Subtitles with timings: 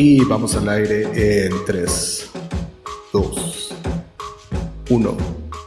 [0.00, 2.30] Y vamos al aire en 3,
[3.12, 3.74] 2,
[4.90, 5.16] 1.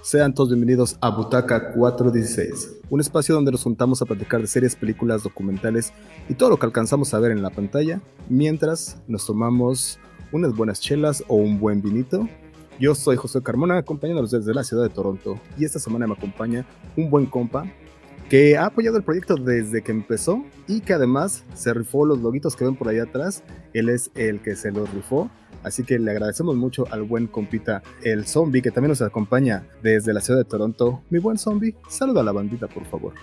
[0.04, 4.78] Sean todos bienvenidos a Butaca 416, un espacio donde nos juntamos a platicar de series,
[4.78, 5.91] películas, documentales
[6.29, 7.99] y todo lo que alcanzamos a ver en la pantalla,
[8.29, 9.99] mientras nos tomamos
[10.32, 12.29] unas buenas chelas o un buen vinito.
[12.79, 16.66] Yo soy José Carmona, acompañándolos desde la ciudad de Toronto, y esta semana me acompaña
[16.95, 17.66] un buen compa
[18.32, 22.55] que ha apoyado el proyecto desde que empezó y que además se rifó los loguitos
[22.55, 23.44] que ven por allá atrás.
[23.73, 25.30] Él es el que se los rifó.
[25.63, 30.13] Así que le agradecemos mucho al buen compita, el zombie, que también nos acompaña desde
[30.13, 31.03] la ciudad de Toronto.
[31.09, 33.16] Mi buen zombie, saluda a la bandita, por favor.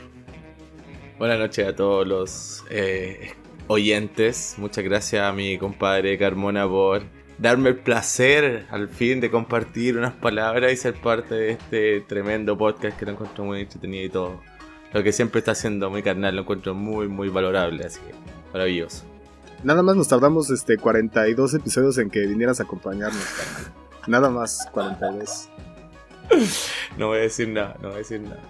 [1.18, 3.30] Buenas noches a todos los eh,
[3.66, 4.56] oyentes.
[4.58, 7.04] Muchas gracias a mi compadre Carmona por
[7.38, 12.58] darme el placer al fin de compartir unas palabras y ser parte de este tremendo
[12.58, 14.57] podcast que lo encuentro muy entretenido y todo
[14.92, 18.14] lo que siempre está haciendo mi carnal lo encuentro muy, muy valorable, así que
[18.52, 19.04] maravilloso.
[19.64, 23.72] Nada más nos tardamos este 42 episodios en que vinieras a acompañarnos, carnal.
[24.06, 25.48] Nada más 42.
[26.98, 28.40] no voy a decir nada, no voy a decir nada.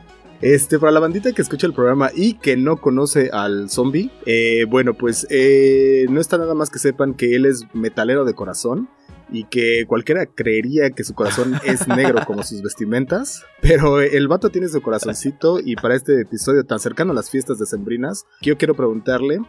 [0.41, 4.67] Este, para la bandita que escucha el programa y que no conoce al zombie, eh,
[4.69, 8.89] bueno, pues eh, no está nada más que sepan que él es metalero de corazón
[9.31, 14.51] y que cualquiera creería que su corazón es negro como sus vestimentas, pero el vato
[14.51, 18.75] tiene su corazoncito y para este episodio tan cercano a las fiestas decembrinas, yo quiero
[18.75, 19.41] preguntarle,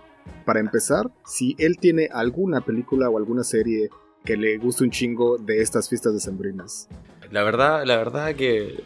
[0.46, 3.90] para empezar, si él tiene alguna película o alguna serie
[4.26, 6.88] que le guste un chingo de estas fiestas decembrinas.
[7.32, 8.84] La verdad, la verdad que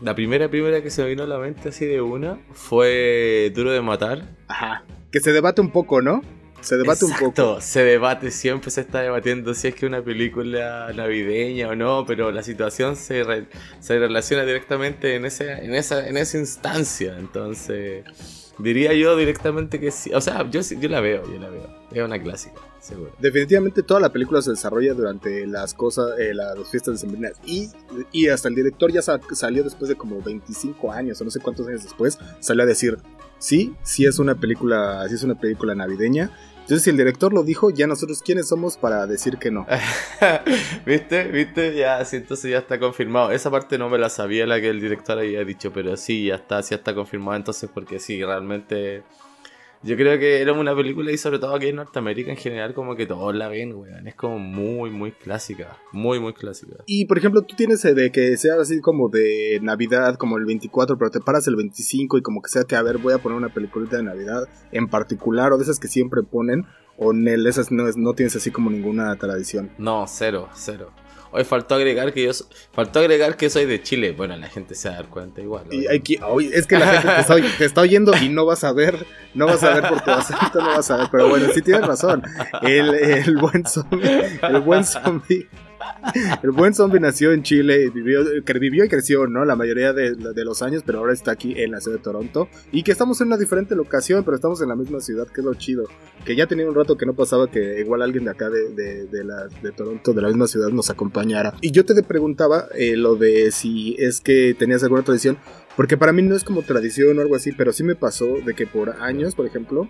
[0.00, 3.72] la primera primera que se me vino a la mente así de una fue Duro
[3.72, 4.36] de Matar.
[4.48, 4.84] Ajá.
[5.10, 6.22] Que se debate un poco, ¿no?
[6.64, 7.60] Se debate un poco.
[7.60, 12.32] Se debate, siempre se está debatiendo si es que una película navideña o no, pero
[12.32, 13.22] la situación se,
[13.80, 17.18] se relaciona directamente en, ese, en, esa, en esa instancia.
[17.18, 18.04] Entonces,
[18.58, 20.10] diría yo directamente que sí.
[20.14, 21.68] O sea, yo, yo la veo, yo la veo.
[21.92, 23.12] Es una clásica, seguro.
[23.18, 27.32] Definitivamente toda la película se desarrolla durante las cosas, eh, las fiestas decembrinas.
[27.44, 27.68] Y,
[28.10, 31.68] y hasta el director ya salió después de como 25 años, o no sé cuántos
[31.68, 32.96] años después, salió a decir,
[33.38, 36.30] sí, sí es una película, sí es una película navideña
[36.64, 39.66] entonces, si el director lo dijo, ya nosotros quiénes somos para decir que no.
[40.86, 41.24] ¿Viste?
[41.24, 41.76] ¿Viste?
[41.76, 43.32] Ya, sí, entonces ya está confirmado.
[43.32, 46.36] Esa parte no me la sabía la que el director había dicho, pero sí, ya
[46.36, 49.02] está, sí está confirmado entonces porque sí, realmente
[49.84, 52.96] yo creo que era una película y sobre todo aquí en Norteamérica en general como
[52.96, 54.08] que todos la ven, weón.
[54.08, 55.76] Es como muy, muy clásica.
[55.92, 56.76] Muy, muy clásica.
[56.86, 60.96] Y por ejemplo, tú tienes de que sea así como de Navidad, como el 24,
[60.96, 63.36] pero te paras el 25 y como que sea que, a ver, voy a poner
[63.36, 66.64] una peliculita de Navidad en particular o de esas que siempre ponen.
[66.96, 69.70] O en el, esas no, no tienes así como ninguna tradición.
[69.78, 70.92] No, cero, cero.
[71.36, 72.30] Hoy faltó agregar que yo
[72.72, 74.12] faltó agregar que soy de Chile.
[74.12, 75.64] Bueno, la gente se va a dar cuenta igual.
[75.72, 75.86] Y
[76.52, 77.08] es que la gente
[77.58, 80.60] te está, oyendo y no vas a ver, no vas a ver por tu acento,
[80.60, 81.08] no vas a ver.
[81.10, 82.22] Pero bueno, sí tienes razón.
[82.62, 85.48] El, el buen zombie, el buen zombie
[86.42, 88.24] el buen zombie nació en Chile, vivió,
[88.60, 89.44] vivió y creció, ¿no?
[89.44, 90.14] La mayoría de,
[90.44, 92.48] los años, pero ahora está aquí en la ciudad de Toronto.
[92.72, 95.44] Y que estamos en una diferente locación, pero estamos en la misma ciudad, que es
[95.44, 95.84] lo chido.
[96.24, 99.72] Que ya tenía un rato que no pasaba que igual alguien de acá de, de,
[99.72, 101.54] Toronto, de la misma ciudad, nos acompañara.
[101.60, 105.38] Y yo te preguntaba eh, lo de si es que tenías alguna tradición,
[105.76, 108.54] porque para mí no es como tradición o algo así, pero sí me pasó de
[108.54, 109.88] que por años, por ejemplo,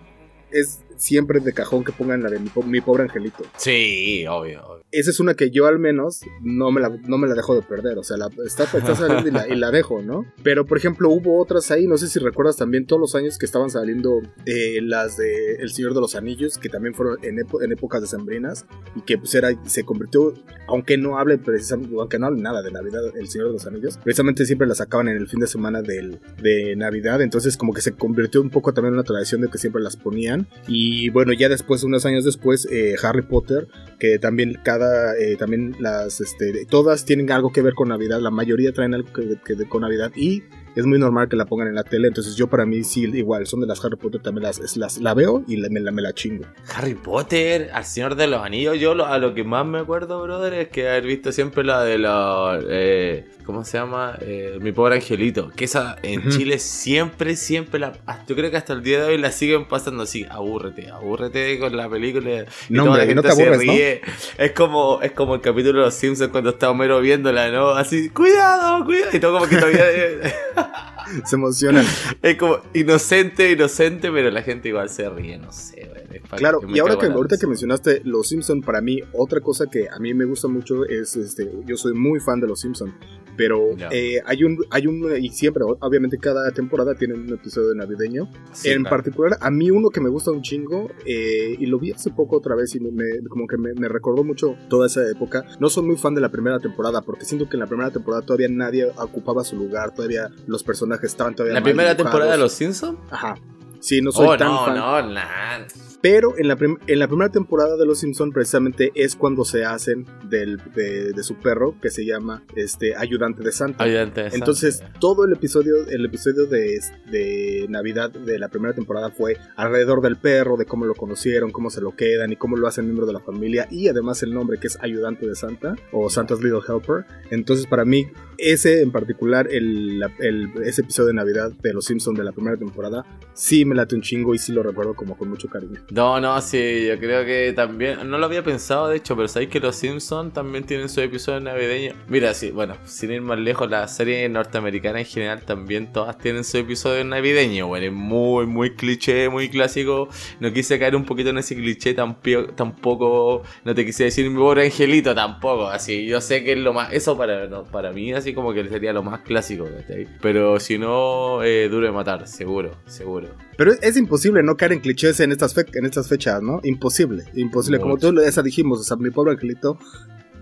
[0.50, 3.44] es siempre de cajón que pongan la de mi, pobre angelito.
[3.56, 7.34] Sí, obvio, Esa es una que yo al menos no me la, no me la
[7.34, 7.98] dejo de perder.
[7.98, 10.24] O sea, la, está, saliendo y la, dejo, ¿no?
[10.42, 13.46] Pero, por ejemplo, hubo otras ahí, no sé si recuerdas también todos los años que
[13.46, 17.72] estaban saliendo eh, las de El Señor de los Anillos, que también fueron en, en
[17.72, 20.34] épocas decembrinas y que pues era, se convirtió,
[20.68, 23.98] aunque no hable precisamente, aunque no hable nada de Navidad, El Señor de los Anillos,
[24.02, 27.80] precisamente siempre la sacaban en el fin de semana del, de Navidad, entonces como que
[27.80, 31.32] se convirtió un poco también en una tradición de que siempre las ponían y bueno,
[31.32, 33.68] ya después, unos años después, eh, Harry Potter,
[33.98, 38.30] que también cada, eh, también las, este, todas tienen algo que ver con Navidad, la
[38.30, 40.12] mayoría traen algo que, que con Navidad.
[40.16, 40.42] Y
[40.74, 42.08] es muy normal que la pongan en la tele.
[42.08, 45.14] Entonces yo para mí sí, igual, son de las Harry Potter, también las, las la
[45.14, 46.44] veo y me, la, me, la, chingo.
[46.74, 50.54] Harry Potter, al Señor de los Anillos, yo a lo que más me acuerdo, brother,
[50.54, 52.60] es que haber visto siempre la de la...
[52.68, 54.16] Eh, ¿Cómo se llama?
[54.20, 55.50] Eh, mi pobre angelito.
[55.54, 57.92] Que esa en Chile siempre, siempre la...
[58.26, 60.24] Yo creo que hasta el día de hoy la siguen pasando así.
[60.30, 62.46] Abúrrete, abúrrete con la película.
[62.70, 64.00] no, hombre, no te aburres,
[64.38, 67.70] Es como, es como el capítulo de Los Simpsons cuando está Homero viéndola, ¿no?
[67.70, 69.10] Así, cuidado, cuidado.
[69.14, 69.84] Y todo como que todavía...
[71.24, 71.84] se emocionan.
[72.22, 75.90] Es como inocente, inocente, pero la gente igual se ríe, no sé.
[76.36, 79.98] claro, y ahora que ahorita que mencionaste Los Simpson, para mí otra cosa que a
[79.98, 82.94] mí me gusta mucho es, este, yo soy muy fan de Los Simpson.
[83.36, 88.28] Pero eh, hay un, hay un, y siempre, obviamente cada temporada tiene un episodio navideño.
[88.52, 88.96] Sí, en claro.
[88.96, 92.36] particular, a mí uno que me gusta un chingo, eh, y lo vi hace poco
[92.36, 95.44] otra vez y me, me- como que me, me recordó mucho toda esa época.
[95.60, 98.24] No soy muy fan de la primera temporada porque siento que en la primera temporada
[98.24, 102.10] todavía nadie ocupaba su lugar, todavía los personajes estaban todavía ¿La primera dibujados.
[102.12, 102.98] temporada de Los Simpsons?
[103.10, 103.34] Ajá.
[103.80, 104.76] Sí, no soy Oh, tan no, fan.
[104.76, 105.66] no, nah.
[106.04, 110.04] Pero en la, en la primera temporada de Los Simpson precisamente es cuando se hacen
[110.28, 113.82] del, de, de su perro que se llama este ayudante de Santa.
[113.84, 114.98] Ayudante de Entonces Santa.
[115.00, 116.78] todo el episodio, el episodio de,
[117.10, 121.70] de Navidad de la primera temporada fue alrededor del perro, de cómo lo conocieron, cómo
[121.70, 124.58] se lo quedan y cómo lo hacen miembro de la familia y además el nombre
[124.60, 127.06] que es ayudante de Santa o Santa's Little Helper.
[127.30, 132.14] Entonces para mí ese en particular, el, el- ese episodio de Navidad de Los Simpson
[132.14, 135.30] de la primera temporada, sí me late un chingo y sí lo recuerdo como con
[135.30, 135.80] mucho cariño.
[135.94, 139.48] No, no, sí, yo creo que también, no lo había pensado de hecho, pero sabéis
[139.48, 141.94] que los Simpsons también tienen su episodio navideño.
[142.08, 146.42] Mira, sí, bueno, sin ir más lejos, las series norteamericanas en general también todas tienen
[146.42, 150.08] su episodio navideño, bueno, es muy, muy cliché, muy clásico.
[150.40, 154.64] No quise caer un poquito en ese cliché tampoco, no te quise decir mi pobre
[154.64, 158.34] angelito tampoco, así, yo sé que es lo más, eso para, no, para mí así
[158.34, 160.08] como que sería lo más clásico, ¿cachai?
[160.20, 163.28] Pero si no, eh, duro de matar, seguro, seguro.
[163.56, 165.54] Pero es, imposible no caer en clichés en estas,
[165.84, 166.60] en estas fechas, ¿no?
[166.64, 167.78] Imposible, imposible.
[167.78, 169.78] Como tú esa dijimos, o sea, mi pobre angelito,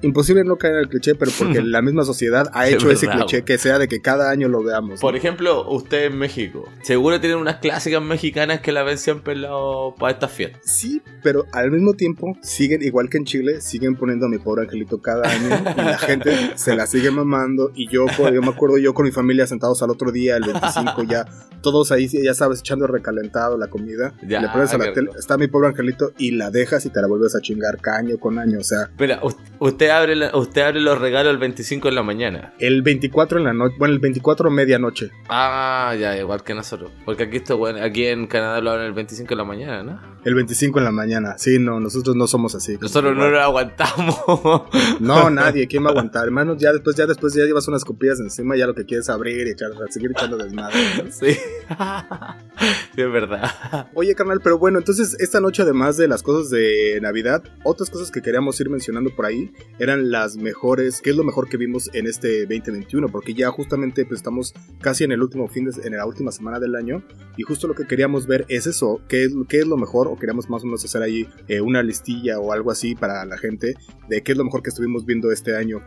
[0.02, 3.06] imposible no caer en el cliché, pero porque la misma sociedad ha Es hecho ese
[3.06, 4.94] verdad, cliché que sea de que cada año lo veamos.
[4.94, 5.00] ¿no?
[5.00, 9.94] Por ejemplo, usted en México, seguro tienen unas clásicas mexicanas que la ven siempre lado
[9.99, 10.60] para estas fiestas.
[10.64, 14.62] Sí, pero al mismo tiempo siguen, igual que en Chile, siguen poniendo a mi pobre
[14.62, 17.70] angelito cada año y la gente se la sigue mamando.
[17.75, 21.02] Y yo, yo me acuerdo yo con mi familia sentados al otro día, el 25,
[21.05, 21.25] ya
[21.62, 24.14] todos ahí, ya sabes, echando recalentado la comida.
[24.26, 27.00] Ya, le pones a la tele, está mi pobre angelito y la dejas y te
[27.00, 28.58] la vuelves a chingar caño con año.
[28.58, 32.03] O sea, Mira, us- usted abre, la- usted abre los regalos el 25 en la
[32.03, 32.53] mañana.
[32.59, 35.11] el 24 en la noche, bueno, el 24 medianoche.
[35.29, 36.91] Ah, ya, igual que nosotros.
[37.05, 40.00] Porque aquí, esto, bueno, aquí en Canadá lo abren el 25 en la mañana, ¿no?
[40.25, 41.35] El 25 en la mañana.
[41.39, 42.77] Sí, no, nosotros no somos así.
[42.81, 44.17] Nosotros no lo aguantamos.
[45.00, 46.25] No, nadie, ¿quién va a aguantar?
[46.25, 49.11] Hermanos, ya después, ya después ya llevas unas copillas encima, ya lo que quieres es
[49.11, 50.77] abrir y echar, seguir echando desmadre.
[51.05, 51.11] ¿no?
[51.11, 51.33] sí.
[52.94, 53.50] sí, es verdad.
[53.94, 58.11] Oye, carnal, pero bueno, entonces esta noche, además de las cosas de Navidad, otras cosas
[58.11, 61.90] que queríamos ir mencionando por ahí eran las mejores, qué es lo mejor que vimos
[61.93, 65.96] en este 2021, porque ya justamente pues, estamos casi en el último fin de, en
[65.96, 67.02] la última semana del año,
[67.37, 70.14] y justo lo que queríamos ver es eso, qué es, qué es lo mejor, o
[70.14, 73.75] queríamos más o menos hacer ahí eh, una listilla o algo así para la gente
[74.08, 75.82] de qué es lo mejor que estuvimos viendo este año.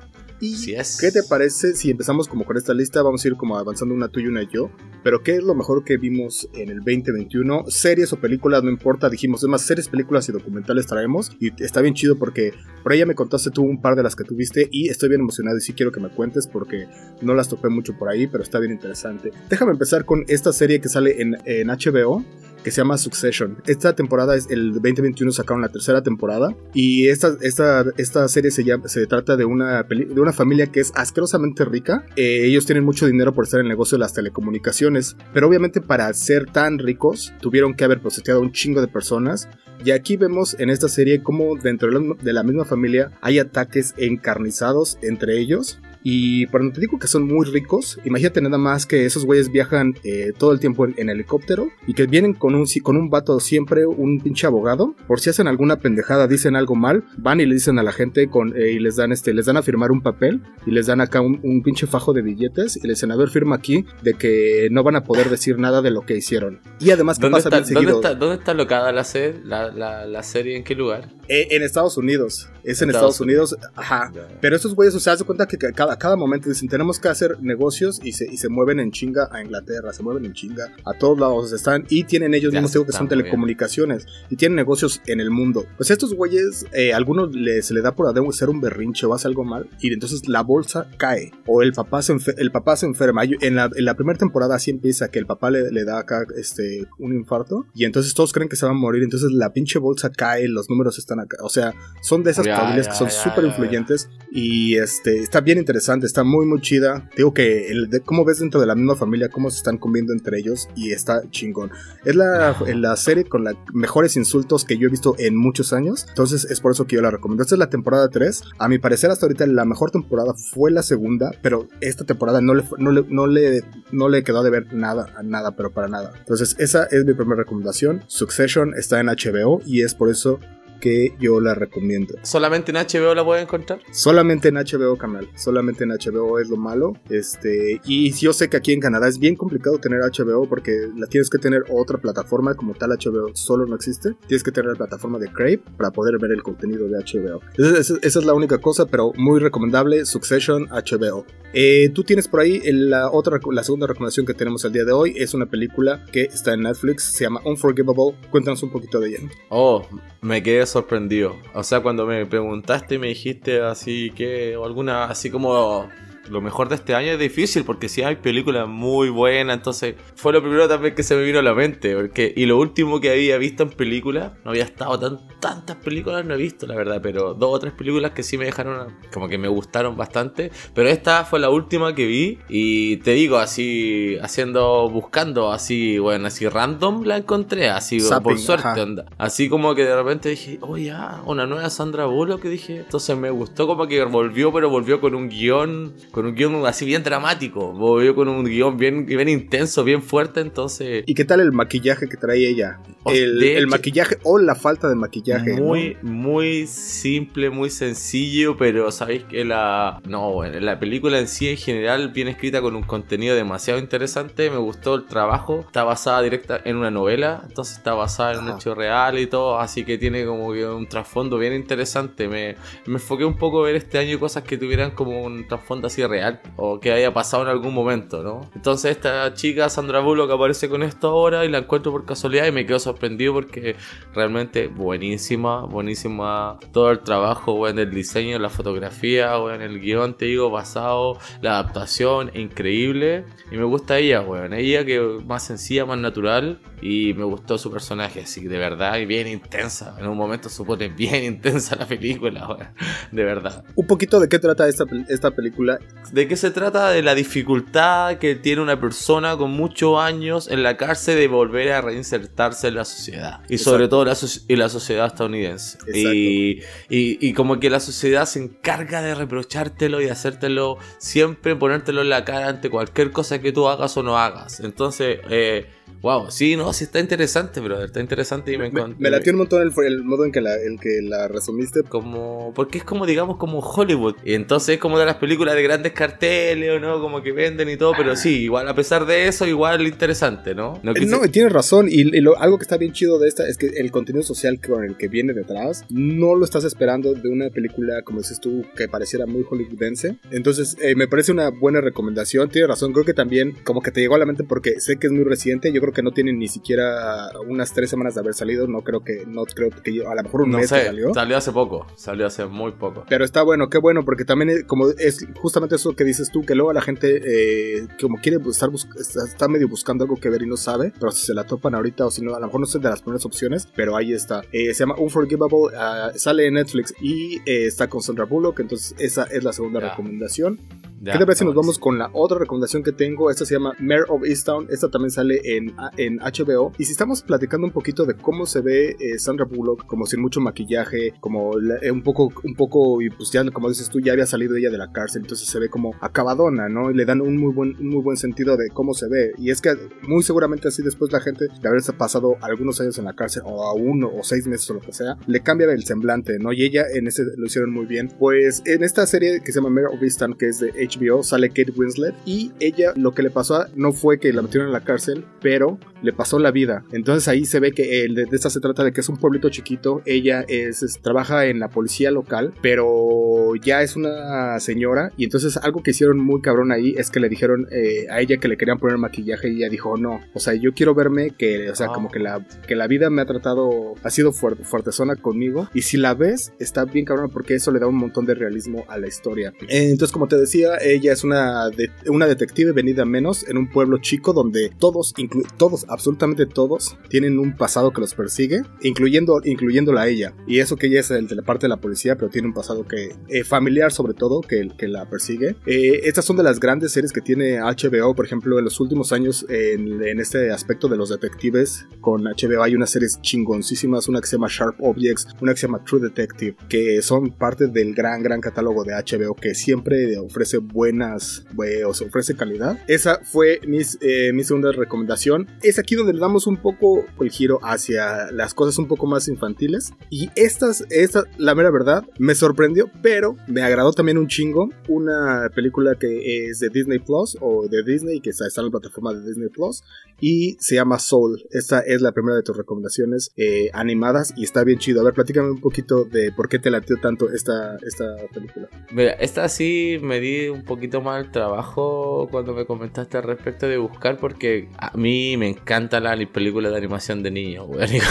[0.46, 0.98] Y Así es.
[1.00, 3.02] ¿Qué te parece si empezamos como con esta lista?
[3.02, 4.70] Vamos a ir como avanzando una tú y una yo.
[5.04, 7.66] Pero ¿qué es lo mejor que vimos en el 2021?
[7.68, 9.10] Series o películas, no importa.
[9.10, 11.32] Dijimos, es más, series, películas y documentales traemos.
[11.40, 12.54] Y está bien chido porque
[12.84, 15.22] por ahí ya me contaste tú un par de las que tuviste y estoy bien
[15.22, 16.88] emocionado y sí quiero que me cuentes porque
[17.22, 19.32] no las topé mucho por ahí, pero está bien interesante.
[19.50, 22.24] Déjame empezar con esta serie que sale en, en HBO
[22.66, 23.58] que se llama Succession.
[23.68, 28.64] Esta temporada es el 2021 sacaron la tercera temporada y esta, esta, esta serie se,
[28.64, 32.04] llama, se trata de una, peli- de una familia que es asquerosamente rica.
[32.16, 35.80] Eh, ellos tienen mucho dinero por estar en el negocio de las telecomunicaciones, pero obviamente
[35.80, 39.48] para ser tan ricos tuvieron que haber proceteado a un chingo de personas.
[39.84, 41.90] Y aquí vemos en esta serie cómo dentro
[42.22, 45.80] de la misma familia hay ataques encarnizados entre ellos.
[46.08, 49.96] Y cuando te digo que son muy ricos, imagínate nada más que esos güeyes viajan
[50.04, 53.40] eh, todo el tiempo en, en helicóptero y que vienen con un, con un vato
[53.40, 54.94] siempre, un pinche abogado.
[55.08, 58.28] Por si hacen alguna pendejada, dicen algo mal, van y le dicen a la gente
[58.30, 61.02] con, eh, y les dan este, les dan a firmar un papel y les dan
[61.02, 64.14] acá un, un pinche fajo de billetes y les dicen, a ver, firma aquí de
[64.14, 66.60] que no van a poder decir nada de lo que hicieron.
[66.80, 69.72] Y además, ¿qué ¿Dónde pasa está, bien ¿dónde, está, dónde está locada la, serie, la,
[69.72, 70.56] la, la serie?
[70.56, 71.10] ¿En qué lugar?
[71.28, 72.50] Eh, en Estados Unidos.
[72.64, 73.56] Es en Estados Estados Unidos.
[73.76, 74.12] Ajá.
[74.14, 74.28] Ya.
[74.42, 77.08] Pero estos güeyes, o sea, de cuenta que ca- cada, cada momento dicen, tenemos que
[77.10, 80.72] hacer negocios y se, y se mueven en chinga a Inglaterra, se mueven en chinga
[80.86, 84.56] a todos lados están y tienen ellos Ya mismos, digo que son telecomunicaciones y tienen
[84.56, 85.66] negocios en el mundo.
[85.78, 89.14] Pues a estos güeyes, eh, algunos le- se le da por hacer un berrinche o
[89.14, 92.76] hace algo mal y entonces la bolsa cae o el papá se, enfe- el papá
[92.76, 93.24] se enferma.
[93.26, 96.26] En la, en la primera temporada así empieza que el papá le, le da acá
[96.38, 99.80] este, un infarto y entonces todos creen que se va a morir, entonces la pinche
[99.80, 103.46] bolsa cae, los números están acá, o sea, son de esas familias que son súper
[103.46, 107.10] influyentes y este está bien interesante, está muy muy chida.
[107.16, 110.14] Digo que el de cómo ves dentro de la misma familia cómo se están comiendo
[110.14, 111.72] entre ellos y está chingón.
[112.04, 116.06] Es la, la serie con los mejores insultos que yo he visto en muchos años,
[116.10, 117.44] entonces es por eso que yo la recomiendo.
[117.44, 118.44] Esta es la temporada 3.
[118.58, 122.54] A mi parecer hasta ahorita la mejor temporada fue la segunda, pero esta temporada no
[122.54, 125.88] le no le, no le, no le quedó de ver nada, a nada, pero para
[125.88, 126.14] nada.
[126.18, 128.04] Entonces esa es mi primera recomendación.
[128.08, 130.40] Succession está en HBO y es por eso
[130.86, 132.14] que yo la recomiendo.
[132.22, 133.80] ¿Solamente en HBO la pueden encontrar?
[133.92, 136.94] Solamente en HBO canal, solamente en HBO es lo malo.
[137.10, 141.08] Este, y yo sé que aquí en Canadá es bien complicado tener HBO porque la
[141.08, 144.14] tienes que tener otra plataforma como tal HBO solo no existe.
[144.28, 147.42] Tienes que tener la plataforma de Crave para poder ver el contenido de HBO.
[147.58, 151.26] Esa, esa es la única cosa, pero muy recomendable Succession HBO.
[151.58, 154.92] Eh, tú tienes por ahí la otra, la segunda recomendación que tenemos el día de
[154.92, 158.14] hoy es una película que está en Netflix, se llama Unforgivable.
[158.30, 159.20] Cuéntanos un poquito de ella.
[159.50, 159.88] Oh,
[160.22, 161.38] me quedé sorprendido.
[161.54, 165.88] O sea, cuando me preguntaste y me dijiste así que, o alguna, así como
[166.30, 170.34] lo mejor de este año es difícil porque si hay películas muy buenas, entonces fue
[170.34, 171.96] lo primero también que se me vino a la mente.
[171.96, 176.26] Porque, y lo último que había visto en películas, no había estado tan, tantas películas,
[176.26, 179.28] no he visto la verdad, pero dos o tres películas que sí me dejaron, como
[179.28, 180.52] que me gustaron bastante.
[180.74, 186.28] Pero esta fue la última que vi y te digo, así, haciendo, buscando, así, bueno,
[186.28, 189.06] así random la encontré, así por suerte, onda.
[189.18, 193.18] Así como que de repente dije, oh ya, una nueva Sandra Bullock que dije, entonces
[193.18, 197.04] me gustó como que volvió, pero volvió con un guion con un guion así bien
[197.04, 197.74] dramático.
[197.74, 201.04] Volvió con un guion bien, bien intenso, bien fuerte, entonces...
[201.06, 202.80] ¿Y qué tal el maquillaje que trae ella?
[203.06, 205.60] El, maquillaje o la falta de maquillaje.
[205.60, 210.00] Muy, muy simple, muy sencillo, pero sabéis que la...
[210.08, 214.50] No, bueno, la película en sí en general, bien escrita con un contenido demasiado interesante.
[214.50, 215.66] Me gustó el trabajo.
[215.68, 219.60] Está basada directa en una novela, entonces está basada en un hecho real y todo,
[219.60, 222.30] así que tiene como que un trasfondo bien interesante.
[222.30, 222.56] Me,
[222.86, 226.05] me enfoqué un poco a ver este año cosas que tuvieran como un trasfondo así
[226.08, 228.42] real o que haya pasado en algún momento, ¿no?
[228.56, 232.52] Entonces esta chica, Sandra Bullock, aparece con esto ahora y la encuentro por casualidad y
[232.52, 233.76] me quedo sorprendido porque
[234.14, 240.16] realmente buenísima, buenísima todo el trabajo, en el diseño, la fotografía, o en el guion,
[240.16, 243.26] te digo, basado, la adaptación, increíble.
[243.52, 247.72] Y me gusta ella, weón, ella que más sencilla, más natural y me gustó su
[247.72, 249.96] personaje, así de verdad, y bien intensa.
[250.00, 252.74] En un momento supone bien intensa la película,
[253.12, 253.64] de verdad.
[253.76, 255.80] Un poquito de qué trata esta, esta película.
[256.12, 256.90] ¿De qué se trata?
[256.90, 261.72] De la dificultad que tiene una persona con muchos años en la cárcel de volver
[261.72, 263.42] a reinsertarse en la sociedad.
[263.50, 264.16] Y sobre todo la,
[264.48, 265.78] y la sociedad estadounidense.
[265.94, 272.02] Y, y, y, como que la sociedad se encarga de reprochártelo y hacértelo siempre, ponértelo
[272.02, 274.60] en la cara ante cualquier cosa que tú hagas o no hagas.
[274.60, 275.68] Entonces, eh,
[276.06, 277.88] Wow, sí, no, sí está interesante, brother.
[277.88, 278.96] Está interesante y me encontré.
[279.00, 281.82] Me, latió un montón el, modo en que, la, el que la resumiste.
[281.82, 282.54] Como.
[282.54, 284.16] Porque es como, digamos, como Hollywood.
[284.24, 287.02] Y entonces es como de las películas de grandes carteles, ¿o no?
[287.02, 287.94] Como que venden y todo.
[287.98, 290.80] Pero sí, igual, a pesar de eso, igual interesante, ¿no?
[290.84, 291.88] No, eh, tienes razón.
[291.90, 292.04] Y,
[292.38, 295.08] algo que está bien chido de esta es que el contenido social con el que
[295.08, 299.42] viene detrás no lo estás esperando de una película, como dices tú, que pareciera muy
[299.42, 300.18] hollywoodense.
[300.30, 302.48] Entonces, eh, me parece una buena recomendación.
[302.52, 302.94] Tienes razón.
[302.94, 305.24] Creo que también, como que te llegó a la mente porque sé que es muy
[305.24, 305.74] reciente.
[305.74, 308.68] Yo creo que no tienen ni siquiera unas tres semanas de haber salido.
[308.68, 311.12] No creo que, no creo que a lo mejor un mes salió.
[311.14, 313.06] Salió hace poco, salió hace muy poco.
[313.10, 316.54] Pero está bueno, qué bueno, porque también como es justamente eso que dices tú, que
[316.54, 320.58] luego la gente eh, como quiere estar está medio buscando algo que ver y no
[320.58, 322.74] sabe, pero si se la topan ahorita o si no, a lo mejor no es
[322.74, 324.42] de las primeras opciones, pero ahí está.
[324.52, 328.96] Eh, se llama Unforgivable, ah, sale en Netflix y eh, está con Sandra Bullock, entonces
[329.00, 330.60] esa es la segunda recomendación.
[331.04, 333.30] ¿Qué te parece si nos vamos con la otra recomendación que tengo?
[333.30, 334.68] Esta se llama Mayor of Easttown.
[334.70, 336.72] Esta también sale en, en HBO.
[336.78, 340.22] Y si estamos platicando un poquito de cómo se ve eh, Sandra Bullock, como sin
[340.22, 344.14] mucho maquillaje, como eh, un poco, un poco, y pues ya, como dices tú, ya
[344.14, 346.90] había salido ella de la cárcel, entonces se ve como acabadona, ¿no?
[346.90, 349.34] Y le dan un muy buen, muy buen sentido de cómo se ve.
[349.38, 349.76] Y es que
[350.08, 353.64] muy seguramente así después la gente, de haberse pasado algunos años en la cárcel, o
[353.64, 356.54] a uno o seis meses o lo que sea, le cambia el semblante, ¿no?
[356.54, 358.10] Y ella en ese lo hicieron muy bien.
[358.18, 361.50] Pues en esta serie que se llama Mayor of Easttown, que es de HBO, sale
[361.50, 364.82] Kate Winslet y ella lo que le pasó no fue que la metieron en la
[364.82, 366.86] cárcel, pero le pasó la vida.
[366.92, 369.50] Entonces ahí se ve que el de, esta se trata de que es un pueblito
[369.50, 375.58] chiquito, ella es, trabaja en la policía local, pero ya es una señora y entonces
[375.58, 378.58] algo que hicieron muy cabrón ahí es que le dijeron eh, a ella que le
[378.58, 381.88] querían poner maquillaje y ella dijo no, o sea yo quiero verme que, o sea
[381.88, 385.82] como que la, que la vida me ha tratado, ha sido fuerte, fuertezona conmigo y
[385.82, 388.98] si la ves está bien cabrón porque eso le da un montón de realismo a
[388.98, 389.54] la historia.
[389.70, 391.70] entonces como te decía, ella es una,
[392.08, 395.14] una detective venida menos en un pueblo chico donde todos,
[395.58, 400.34] todos, absolutamente todos, tienen un pasado que los persigue, incluyendo, incluyéndola a ella.
[400.48, 402.54] Y eso que ella es el de la parte de la policía, pero tiene un
[402.54, 405.56] pasado que eh, familiar sobre todo que, que la persigue.
[405.66, 409.12] Eh, estas son de las grandes series que tiene HBO, por ejemplo, en los últimos
[409.12, 411.86] años en, en este aspecto de los detectives.
[412.02, 415.68] Con HBO hay unas series chingoncísimas, una que se llama Sharp Objects, una que se
[415.68, 420.60] llama True Detective, que son parte del gran, gran catálogo de HBO que siempre ofrece
[420.68, 421.46] buenas,
[421.86, 422.80] o se ofrece calidad.
[422.88, 425.48] Esa fue mis, eh, mi segunda recomendación.
[425.62, 429.28] Es aquí donde le damos un poco el giro hacia las cosas un poco más
[429.28, 429.94] infantiles.
[430.10, 434.70] Y estas, esta, la mera verdad, me sorprendió, pero me agradó también un chingo.
[434.88, 439.14] Una película que es de Disney Plus o de Disney, que está, en la plataforma
[439.14, 439.84] de Disney Plus,
[440.20, 441.46] y se llama Soul.
[441.52, 445.02] Esta es la primera de tus recomendaciones eh, animadas y está bien chido.
[445.02, 448.70] A ver, platícame un poquito de por qué te latió tanto esta, esta película.
[448.92, 453.68] Mira, esta sí me di un poquito más el trabajo cuando me comentaste al respecto
[453.68, 457.68] de buscar, porque a mí me encanta la película de animación de niños,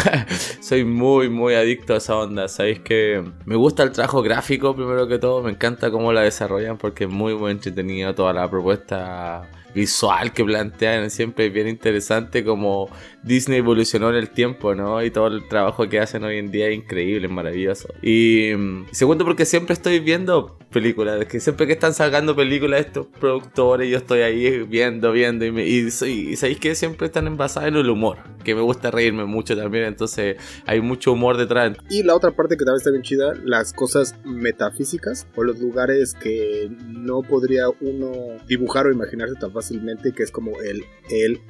[0.60, 2.48] Soy muy, muy adicto a esa onda.
[2.48, 5.42] Sabéis que me gusta el trabajo gráfico, primero que todo.
[5.42, 10.44] Me encanta cómo la desarrollan porque es muy, muy entretenido toda la propuesta visual que
[10.44, 12.88] plantean siempre es bien interesante como
[13.24, 15.02] Disney evolucionó en el tiempo, ¿no?
[15.02, 17.88] Y todo el trabajo que hacen hoy en día es increíble, maravilloso.
[18.02, 23.06] Y, mm, segundo porque siempre estoy viendo películas, que siempre que están sacando películas estos
[23.06, 25.90] productores yo estoy ahí viendo, viendo y, y,
[26.36, 30.36] sabéis que siempre están envasadas en el humor, que me gusta reírme mucho también, entonces
[30.66, 31.76] hay mucho humor detrás.
[31.88, 36.14] Y la otra parte que también está bien chida, las cosas metafísicas o los lugares
[36.14, 38.10] que no podría uno
[38.48, 41.40] dibujar o imaginarse tan fácil fácilmente, que es como el, el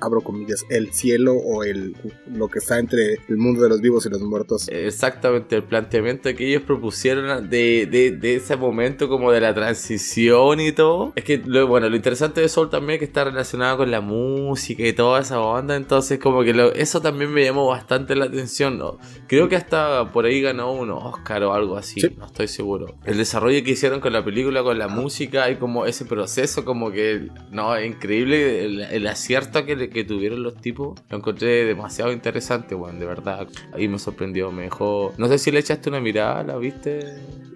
[0.00, 1.94] abro comillas, el cielo o el
[2.32, 4.68] lo que está entre el mundo de los vivos y los muertos.
[4.68, 10.60] Exactamente, el planteamiento que ellos propusieron de, de, de ese momento como de la transición
[10.60, 11.12] y todo.
[11.16, 14.00] Es que, lo, bueno, lo interesante de Sol también es que está relacionado con la
[14.00, 18.78] música y toda esa onda, entonces como que eso también me llamó bastante la atención,
[18.78, 18.98] ¿no?
[19.26, 22.94] Creo que hasta por ahí ganó un Oscar o algo así, no estoy seguro.
[23.04, 26.90] El desarrollo que hicieron con la película, con la música y como ese proceso como
[26.90, 31.64] que, no, es increíble el, el acierto que le que tuvieron los tipos, lo encontré
[31.64, 33.48] demasiado interesante, weón, de verdad.
[33.72, 35.12] Ahí me sorprendió, me dejó...
[35.18, 37.04] No sé si le echaste una mirada, ¿la viste?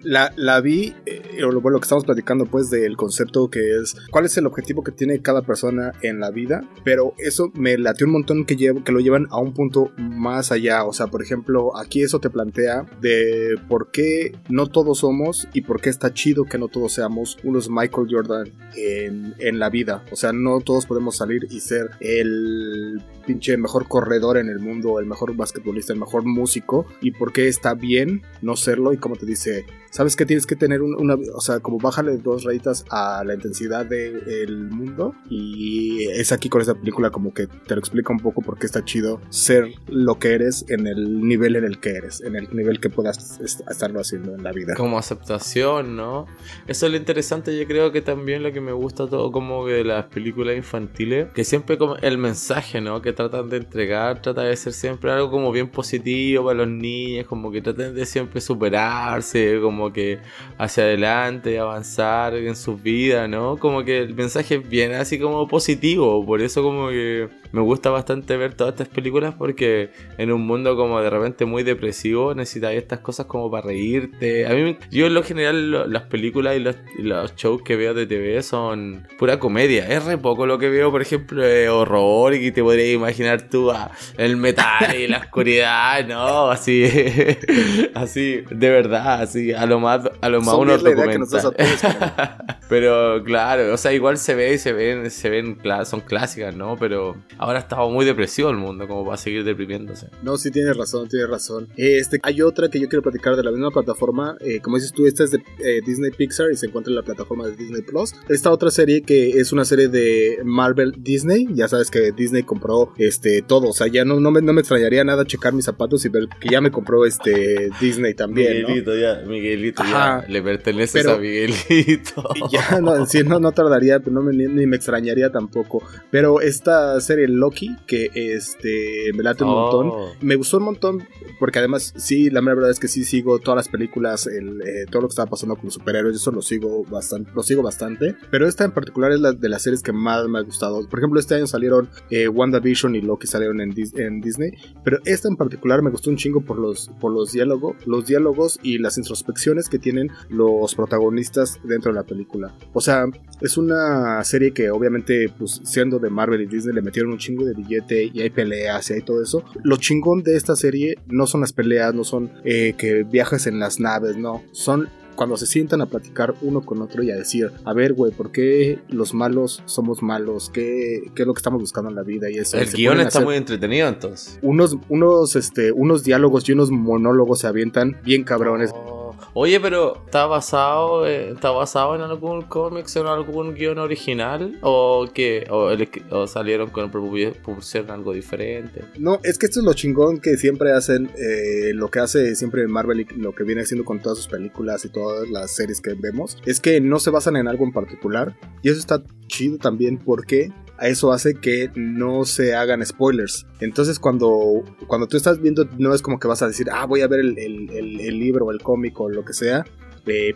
[0.03, 4.25] La, la vi, eh, lo, lo que estamos platicando pues del concepto que es cuál
[4.25, 8.11] es el objetivo que tiene cada persona en la vida, pero eso me late un
[8.11, 12.03] montón que, que lo llevan a un punto más allá, o sea, por ejemplo, aquí
[12.03, 16.59] eso te plantea de por qué no todos somos y por qué está chido que
[16.59, 21.17] no todos seamos unos Michael Jordan en, en la vida, o sea, no todos podemos
[21.17, 25.99] salir y ser el el pinche mejor corredor en el mundo, el mejor basquetbolista, el
[25.99, 30.25] mejor músico, y por qué está bien no serlo, y como te dice, sabes que
[30.25, 35.15] tienes que tener una, o sea, como bájale dos rayitas a la intensidad del mundo,
[35.29, 38.65] y es aquí con esta película como que te lo explica un poco por qué
[38.65, 42.47] está chido ser lo que eres en el nivel en el que eres, en el
[42.55, 44.75] nivel que puedas estarlo haciendo en la vida.
[44.75, 46.27] Como aceptación, ¿no?
[46.67, 49.83] Eso es lo interesante, yo creo que también lo que me gusta todo como de
[49.83, 53.01] las películas infantiles, que siempre como el mensaje, ¿no?
[53.01, 57.25] Que tratan de entregar, trata de ser siempre algo como bien positivo para los niños,
[57.25, 60.19] como que traten de siempre superarse, como que
[60.59, 63.57] hacia adelante, avanzar en sus vidas, ¿no?
[63.57, 68.35] Como que el mensaje bien así como positivo, por eso como que me gusta bastante
[68.35, 72.99] ver todas estas películas porque en un mundo como de repente muy depresivo necesitas estas
[72.99, 74.45] cosas como para reírte.
[74.45, 78.05] A mí, yo en lo general las películas y los, los shows que veo de
[78.05, 79.87] TV son pura comedia.
[79.87, 83.49] Es re poco lo que veo, por ejemplo, de horror y que te podrías imaginar
[83.49, 86.85] tú a el metal y la oscuridad, no, así,
[87.95, 90.75] así, de verdad, así, a lo más, a lo más uno
[92.69, 96.75] Pero claro, o sea, igual se ve y se ven, se ven, son clásicas, ¿no?
[96.77, 100.07] Pero ahora estaba muy depresivo el mundo, como va a seguir deprimiéndose.
[100.23, 101.69] No, sí tienes razón, tienes razón.
[101.77, 105.05] Este, hay otra que yo quiero platicar de la misma plataforma, eh, como dices tú,
[105.05, 108.13] esta es de eh, Disney Pixar y se encuentra en la plataforma de Disney Plus.
[108.29, 112.93] Esta otra serie que es una serie de Marvel Disney, ya sabes que Disney compró
[112.97, 116.03] este todo, o sea, ya no, no, me, no me extrañaría nada checar mis zapatos
[116.05, 118.63] y ver que ya me compró este Disney también.
[118.63, 122.23] Miguelito, ya, Miguelito, ya le perteneces a Miguelito.
[122.51, 125.83] Ya, no, sí, no, no tardaría, no me, ni, me extrañaría tampoco.
[126.11, 130.11] Pero esta serie Loki, que este me late un montón, oh.
[130.21, 131.07] me gustó un montón
[131.39, 135.03] porque además, sí, la verdad es que sí sigo todas las películas, el, eh, todo
[135.03, 138.15] lo que estaba pasando con los superhéroes, eso lo sigo bastante, lo sigo bastante.
[138.31, 140.87] Pero esta en particular es la de las series que más me ha gustado.
[140.87, 144.51] Por ejemplo, este año salieron eh, WandaVision y Loki salieron en, en, Disney.
[144.83, 148.59] Pero esta en particular me gustó un chingo por los, por los diálogos, los diálogos
[148.63, 152.55] y las introspecciones que tienen los protagonistas dentro de la película.
[152.73, 153.05] O sea,
[153.41, 157.45] es una serie que obviamente, pues siendo de Marvel y Disney, le metieron un chingo
[157.45, 159.43] de billete y hay peleas y hay todo eso.
[159.63, 163.59] Lo chingón de esta serie no son las peleas, no son eh, que viajes en
[163.59, 164.43] las naves, no.
[164.51, 168.11] Son cuando se sientan a platicar uno con otro y a decir, a ver, güey,
[168.11, 170.49] ¿por qué los malos somos malos?
[170.53, 172.29] ¿Qué, ¿Qué, es lo que estamos buscando en la vida?
[172.29, 172.57] Y eso.
[172.57, 174.39] El guion está muy entretenido entonces.
[174.41, 178.71] Unos, unos, este, unos diálogos y unos monólogos se avientan bien cabrones.
[178.73, 178.94] Oh,
[179.37, 184.57] Oye, pero ¿está basado, ¿está basado en algún cómic, en algún guion original?
[184.61, 185.45] ¿O qué?
[185.49, 188.85] ¿O, salieron con propusieron algo diferente?
[188.97, 192.65] No, es que esto es lo chingón que siempre hacen, eh, lo que hace siempre
[192.69, 195.95] Marvel y lo que viene haciendo con todas sus películas y todas las series que
[195.95, 198.37] vemos, es que no se basan en algo en particular.
[198.61, 203.45] Y eso está chido también porque eso hace que no se hagan spoilers.
[203.59, 207.01] Entonces cuando, cuando tú estás viendo, no es como que vas a decir, ah, voy
[207.01, 209.65] a ver el, el libro o el cómic o lo que sea,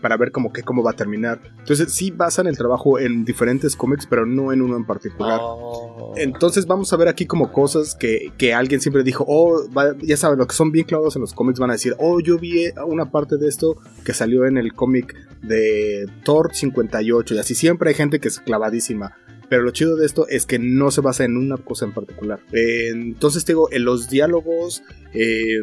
[0.02, 1.40] para ver como que cómo va a terminar.
[1.60, 5.40] Entonces sí basan el trabajo en diferentes cómics, pero no en uno en particular.
[5.42, 6.14] Oh.
[6.18, 9.64] Entonces vamos a ver aquí como cosas que, que alguien siempre dijo, oh,
[10.02, 12.40] ya saben, lo que son bien clavados en los cómics van a decir, oh, yo
[12.40, 17.56] vi una parte de esto que salió en el cómic de Thor 58 y así
[17.56, 19.16] siempre hay gente que es clavadísima.
[19.50, 22.40] Pero lo chido de esto es que no se basa en una cosa en particular.
[22.52, 24.84] entonces, digo, en los diálogos,
[25.14, 25.60] eh,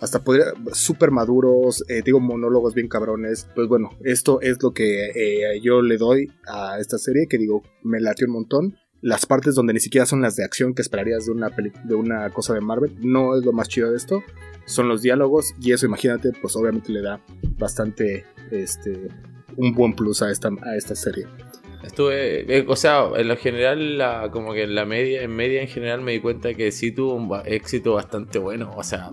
[0.00, 3.48] hasta podría, súper maduros, eh, digo, monólogos bien cabrones.
[3.54, 7.62] Pues bueno, esto es lo que eh, yo le doy a esta serie, que digo,
[7.82, 8.76] me latió un montón.
[9.00, 12.30] Las partes donde ni siquiera son las de acción que esperarías de una, de una
[12.30, 14.22] cosa de Marvel, no es lo más chido de esto,
[14.64, 17.20] son los diálogos y eso imagínate, pues obviamente le da
[17.58, 19.08] bastante, este,
[19.58, 21.26] un buen plus a esta, a esta serie.
[21.84, 25.62] Estuve, eh, o sea, en lo general, la, como que en la media, en media
[25.62, 28.72] en general me di cuenta que sí tuvo un éxito bastante bueno.
[28.76, 29.10] O sea,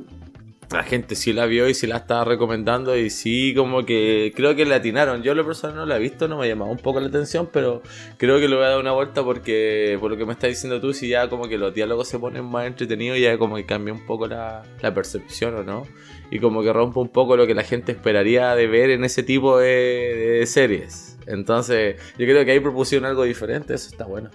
[0.71, 4.55] la gente sí la vio y sí la estaba recomendando y sí como que creo
[4.55, 5.21] que le atinaron.
[5.21, 7.49] Yo lo personal no la he visto, no me ha llamado un poco la atención,
[7.51, 7.81] pero
[8.17, 10.79] creo que le voy a dar una vuelta porque por lo que me estás diciendo
[10.79, 13.93] tú, si ya como que los diálogos se ponen más entretenidos, ya como que cambia
[13.93, 15.83] un poco la, percepción o no.
[16.31, 19.23] Y como que rompe un poco lo que la gente esperaría de ver en ese
[19.23, 21.10] tipo de series.
[21.27, 24.29] Entonces yo creo que ahí propusieron algo diferente, eso está bueno.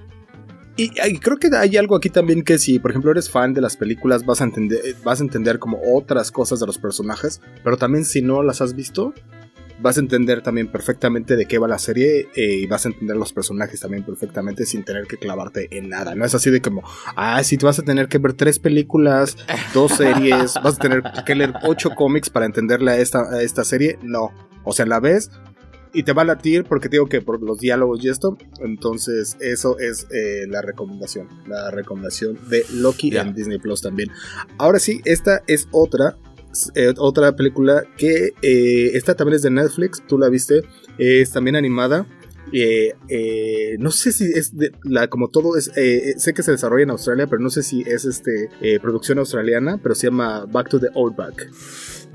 [0.78, 3.78] Y, creo que hay algo aquí también que si, por ejemplo, eres fan de las
[3.78, 8.04] películas, vas a entender, vas a entender como otras cosas de los personajes, pero también
[8.04, 9.14] si no las has visto,
[9.80, 13.16] vas a entender también perfectamente de qué va la serie eh, y vas a entender
[13.16, 16.14] los personajes también perfectamente sin tener que clavarte en nada.
[16.14, 16.82] No es así de como,
[17.14, 19.36] ah, si te vas a tener que ver tres películas,
[19.72, 23.64] dos series, vas a tener que leer ocho cómics para entenderle a esta, a esta
[23.64, 23.98] serie.
[24.02, 24.30] No.
[24.64, 25.30] O sea, la ves,
[25.96, 28.36] y te va a latir porque digo que por los diálogos y esto.
[28.60, 31.26] Entonces, eso es eh, la recomendación.
[31.48, 34.10] La recomendación de Loki en Disney Plus también.
[34.58, 36.18] Ahora sí, esta es otra.
[36.74, 40.02] Eh, otra película que eh, esta también es de Netflix.
[40.06, 40.60] Tú la viste.
[40.98, 42.06] Es también animada.
[43.78, 45.72] no sé si es de, la como todo es
[46.18, 49.96] sé que se desarrolla en Australia pero no sé si es este producción australiana pero
[49.96, 51.50] se llama Back to the Old Back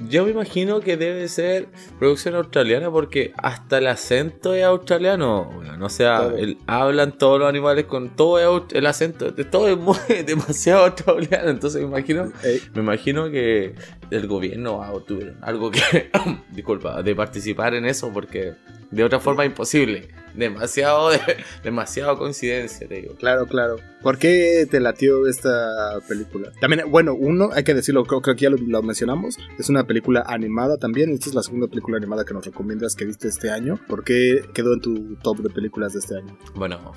[0.07, 1.67] yo me imagino que debe ser
[1.99, 5.49] producción australiana porque hasta el acento es australiano.
[5.81, 6.31] o sea,
[6.67, 11.49] hablan todos los animales con todo el acento, todo es muy, demasiado australiano.
[11.49, 12.31] Entonces me imagino,
[12.73, 13.75] me imagino que
[14.09, 16.11] el gobierno tuvo algo que,
[16.51, 18.53] disculpa, de participar en eso porque
[18.91, 20.09] de otra forma imposible.
[20.33, 21.09] Demasiado,
[21.63, 23.15] demasiado coincidencia, te digo.
[23.15, 23.77] Claro, claro.
[24.03, 26.51] ¿Por qué te latió esta película?
[26.59, 29.37] También, bueno, uno, hay que decirlo, creo, que ya lo, mencionamos.
[29.59, 31.11] Es una película animada también.
[31.11, 33.79] Esta es la segunda película animada que nos recomiendas que viste este año.
[33.87, 36.35] ¿Por qué quedó en tu top de películas de este año?
[36.55, 36.93] Bueno,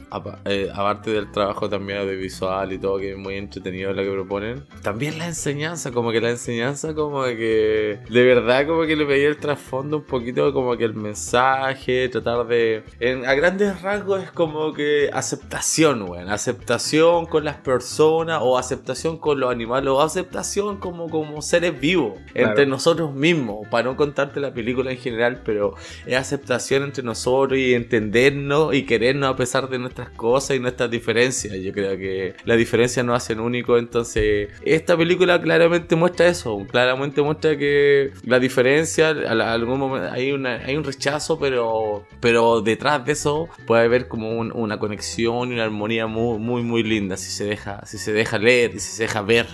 [0.46, 4.64] eh, aparte del trabajo también audiovisual y todo, que es muy entretenido lo que proponen,
[4.82, 9.28] también la enseñanza, como que la enseñanza, como que de verdad, como que le veía
[9.28, 12.82] el trasfondo un poquito, como que el mensaje, tratar de.
[13.26, 16.30] a grandes rasgos es como que aceptación, weón.
[16.30, 16.93] Aceptación
[17.28, 22.66] con las personas, o aceptación con los animales, o aceptación como, como seres vivos entre
[22.66, 23.66] nosotros mismos.
[23.68, 25.74] Para no contarte la película en general, pero
[26.06, 30.90] es aceptación entre nosotros y entendernos y querernos a pesar de nuestras cosas y nuestras
[30.90, 31.54] diferencias.
[31.56, 33.76] Yo creo que la diferencia nos hacen único.
[33.76, 36.64] Entonces, esta película claramente muestra eso.
[36.70, 42.60] Claramente muestra que la diferencia, a algún momento hay, una, hay un rechazo, pero, pero
[42.60, 47.16] detrás de eso puede haber como una conexión y una armonía muy, muy, muy linda
[47.16, 49.46] si se deja, si se deja leer y si se deja ver.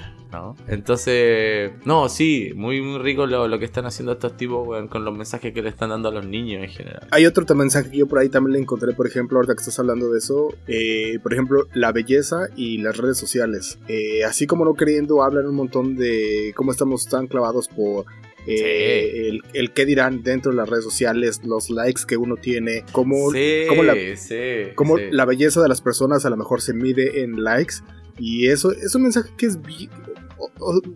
[0.68, 5.52] Entonces, no, sí, muy, muy rico lo, que están haciendo estos tipos con los mensajes
[5.52, 7.08] que le están dando a los niños en general.
[7.10, 9.78] Hay otro mensaje que yo por ahí también le encontré, por ejemplo, ahorita que estás
[9.78, 13.78] hablando de eso, eh, por ejemplo, la belleza y las redes sociales.
[13.88, 18.06] Eh, así como no queriendo, hablan un montón de cómo estamos tan clavados por
[18.46, 22.85] eh, el, el qué dirán dentro de las redes sociales, los likes que uno tiene,
[22.92, 23.94] cómo, la,
[25.11, 27.76] la belleza de las personas a lo mejor se mide en likes.
[28.18, 29.59] Y eso es un mensaje que es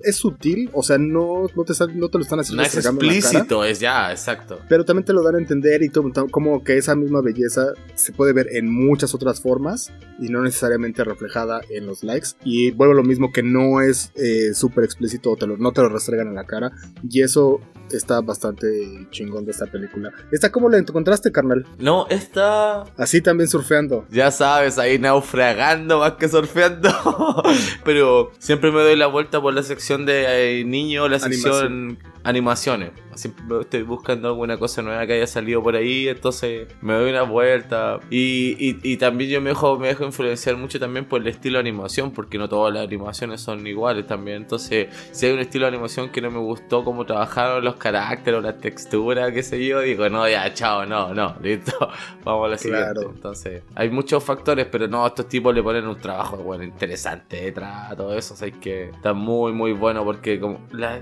[0.03, 2.63] es sutil, o sea, no, no, te, no te lo están haciendo.
[2.63, 4.61] No es explícito, es ya, exacto.
[4.69, 8.13] Pero también te lo dan a entender y todo, como que esa misma belleza se
[8.13, 12.31] puede ver en muchas otras formas y no necesariamente reflejada en los likes.
[12.45, 15.83] Y vuelvo a lo mismo que no es eh, súper explícito, te lo, no te
[15.83, 16.73] lo restregan en la cara.
[17.09, 18.67] Y eso está bastante
[19.11, 20.13] chingón de esta película.
[20.33, 21.67] ¿Está cómo la encontraste, carnal?
[21.79, 22.85] No, está...
[22.97, 24.07] Así también surfeando.
[24.11, 26.91] Ya sabes, ahí naufragando más que surfeando.
[27.85, 32.91] Pero siempre me doy la vuelta por la sección de eh, niño, la sección animaciones.
[33.15, 37.23] Siempre estoy buscando alguna cosa nueva que haya salido por ahí, entonces me doy una
[37.23, 38.01] vuelta.
[38.11, 41.61] Y, y, también yo me dejo, me dejo influenciar mucho también por el estilo de
[41.61, 44.39] animación, porque no todas las animaciones son iguales también.
[44.39, 48.39] Entonces, si hay un estilo de animación que no me gustó, como trabajaron los caracteres
[48.39, 51.73] o la textura, qué sé yo, digo, no, ya, chao, no, no, listo,
[52.25, 53.03] vamos a la siguiente.
[53.03, 57.95] Entonces, hay muchos factores, pero no, estos tipos le ponen un trabajo bueno, interesante detrás,
[57.97, 60.59] todo eso, o sea, que está muy, muy bueno, porque, como,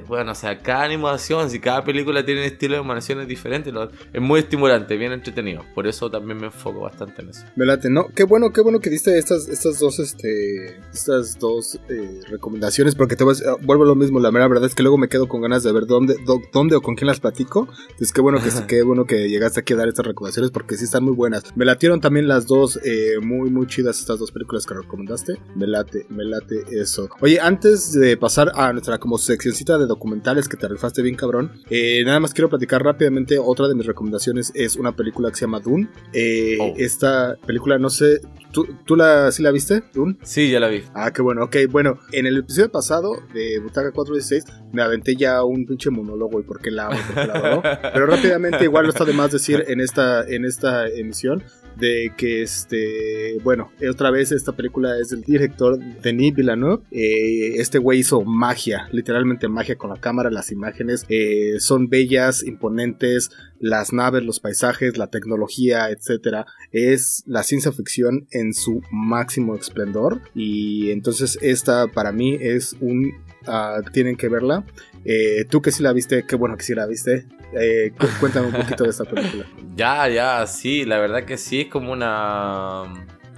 [0.08, 3.72] bueno, o sea, cada animación si cada película tiene estilo de animaciones diferentes,
[4.12, 5.64] es muy estimulante, bien entretenido.
[5.74, 7.44] Por eso también me enfoco bastante en eso.
[7.56, 8.08] Me late, ¿no?
[8.14, 13.16] Qué bueno, qué bueno que diste estas, estas dos, este, estas dos eh, recomendaciones, porque
[13.16, 15.40] te vas, vuelvo a lo mismo, la mera verdad es que luego me quedo con
[15.40, 16.16] ganas de ver dónde,
[16.52, 17.68] dónde o con quién las platico.
[17.82, 20.84] Entonces qué bueno que, qué bueno que llegaste aquí a dar estas recomendaciones, porque sí
[20.84, 21.44] están muy buenas.
[21.56, 25.38] Me latieron también las dos, eh, muy, muy chidas estas dos películas que recomendaste.
[25.54, 27.08] Me late, me late eso.
[27.20, 31.52] Oye, antes de pasar a nuestra como seccioncita de documentales que te rifaste bien cabrón.
[31.70, 33.38] Eh, nada más quiero platicar rápidamente.
[33.38, 35.88] Otra de mis recomendaciones es una película que se llama Dune.
[36.12, 36.74] Eh, oh.
[36.76, 38.20] Esta película, no sé,
[38.52, 40.16] ¿tú, tú la, sí la viste, Dune?
[40.22, 40.82] Sí, ya la vi.
[40.94, 41.44] Ah, qué bueno.
[41.44, 46.40] Ok, bueno, en el episodio pasado de Butaca 416 me aventé ya un pinche monólogo
[46.40, 46.90] y por qué la
[47.94, 51.42] Pero rápidamente, igual no está de más decir en esta, en esta emisión
[51.76, 56.82] de que este, bueno, otra vez esta película es del director Denis Villeneuve.
[56.90, 62.44] Eh, este güey hizo magia, literalmente magia con la cámara, las imágenes eh, son bellas,
[62.44, 66.46] imponentes, las naves, los paisajes, la tecnología, etcétera.
[66.72, 73.12] Es la ciencia ficción en su máximo esplendor y entonces esta para mí es un
[73.46, 74.64] uh, tienen que verla.
[75.04, 77.26] Eh, tú que sí la viste, qué bueno que sí la viste.
[77.52, 79.46] Eh, cuéntame un poquito de esta película.
[79.76, 82.84] Ya, ya, sí, la verdad que sí, es como una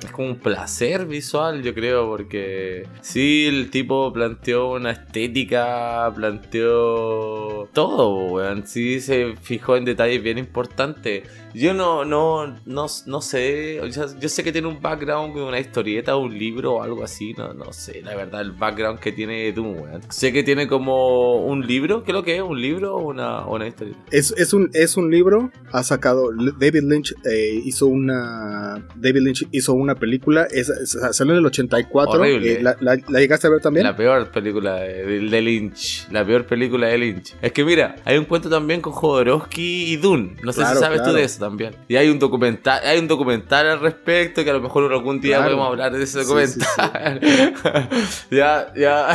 [0.04, 7.68] es como un placer visual, yo creo, porque sí, el tipo planteó una estética, planteó
[7.72, 8.66] todo, weón.
[8.66, 11.24] Sí, se fijó en detalles bien importantes.
[11.54, 13.80] Yo no, no, no, no sé.
[14.20, 17.32] yo sé que tiene un background, una historieta, un libro o algo así.
[17.34, 20.02] No, no sé, la verdad, el background que tiene Doom, weón.
[20.08, 22.02] Sé que tiene como un libro.
[22.02, 22.42] ¿Qué es lo que es?
[22.42, 24.00] ¿Un libro o una, una historieta?
[24.10, 25.52] Es, es, un, es un libro.
[25.70, 26.30] Ha sacado.
[26.58, 28.84] David Lynch eh, hizo una.
[28.96, 30.48] David Lynch hizo una película.
[30.50, 30.72] Es,
[31.12, 32.24] salió en el 84.
[32.24, 33.86] Eh, la, la, llegaste a ver también?
[33.86, 36.08] La peor película de, de, Lynch.
[36.10, 37.36] La peor película de Lynch.
[37.40, 40.36] Es que mira, hay un cuento también con Jodorowsky y Dune.
[40.42, 41.76] No sé si sabes tú de eso también.
[41.88, 45.42] Y hay un documental, hay un documental al respecto que a lo mejor algún día
[45.42, 47.20] podemos hablar de ese documental.
[48.30, 49.08] ya, ya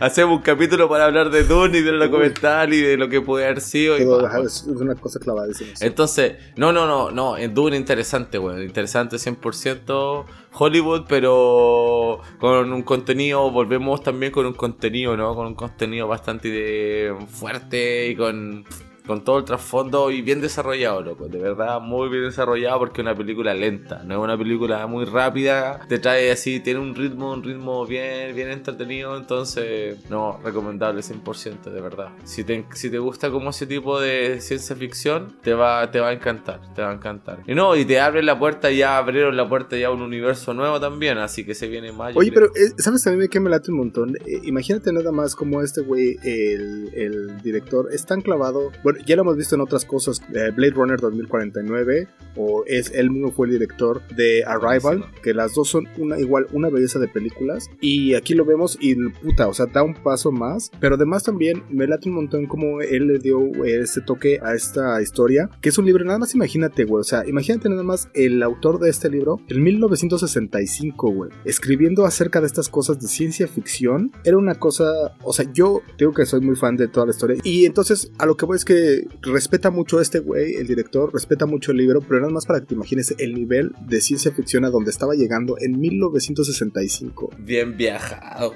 [0.00, 3.44] hacemos un capítulo para hablar de Dune y del documental y de lo que puede
[3.44, 3.96] haber sido.
[3.96, 5.70] es una cosa clavadísima.
[5.80, 8.64] Entonces, no, no, no, no, en Dune interesante, güey.
[8.64, 10.24] Interesante 100%
[10.58, 15.34] Hollywood, pero con un contenido, volvemos también con un contenido, ¿no?
[15.34, 18.64] Con un contenido bastante fuerte y con
[19.06, 21.28] con todo el trasfondo y bien desarrollado, loco.
[21.28, 25.04] De verdad, muy bien desarrollado porque es una película lenta, no es una película muy
[25.04, 25.80] rápida.
[25.88, 29.16] Te trae así, tiene un ritmo, un ritmo bien, bien entretenido.
[29.16, 32.08] Entonces, no, recomendable 100%, de verdad.
[32.24, 36.08] Si te, si te gusta como ese tipo de ciencia ficción, te va, te va
[36.08, 37.42] a encantar, te va a encantar.
[37.46, 40.54] Y no, y te abre la puerta, ya abrieron la puerta ya a un universo
[40.54, 42.16] nuevo también, así que se viene más.
[42.16, 44.16] Oye, pero, eh, ¿sabes a mí que me late un montón?
[44.26, 48.70] Eh, imagínate nada más como este güey, el, el director, es tan clavado.
[48.82, 53.10] Bueno, ya lo hemos visto en otras cosas, eh, Blade Runner 2049, o es él
[53.10, 57.08] mismo fue el director de Arrival, que las dos son una igual, una belleza de
[57.08, 61.24] películas, y aquí lo vemos y puta, o sea, da un paso más, pero además
[61.24, 65.68] también me late un montón como él le dio ese toque a esta historia, que
[65.68, 68.90] es un libro, nada más imagínate, güey, o sea, imagínate nada más el autor de
[68.90, 74.54] este libro, en 1965, güey, escribiendo acerca de estas cosas de ciencia ficción, era una
[74.54, 74.84] cosa,
[75.22, 78.26] o sea, yo digo que soy muy fan de toda la historia, y entonces a
[78.26, 78.85] lo que voy es que
[79.22, 82.60] respeta mucho a este güey, el director, respeta mucho el libro, pero nada más para
[82.60, 87.30] que te imagines el nivel de ciencia ficción a donde estaba llegando en 1965.
[87.38, 88.54] Bien viajado.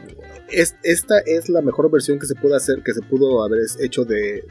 [0.51, 4.05] Es, esta es la mejor versión que se pudo hacer, que se pudo haber hecho
[4.05, 4.45] de,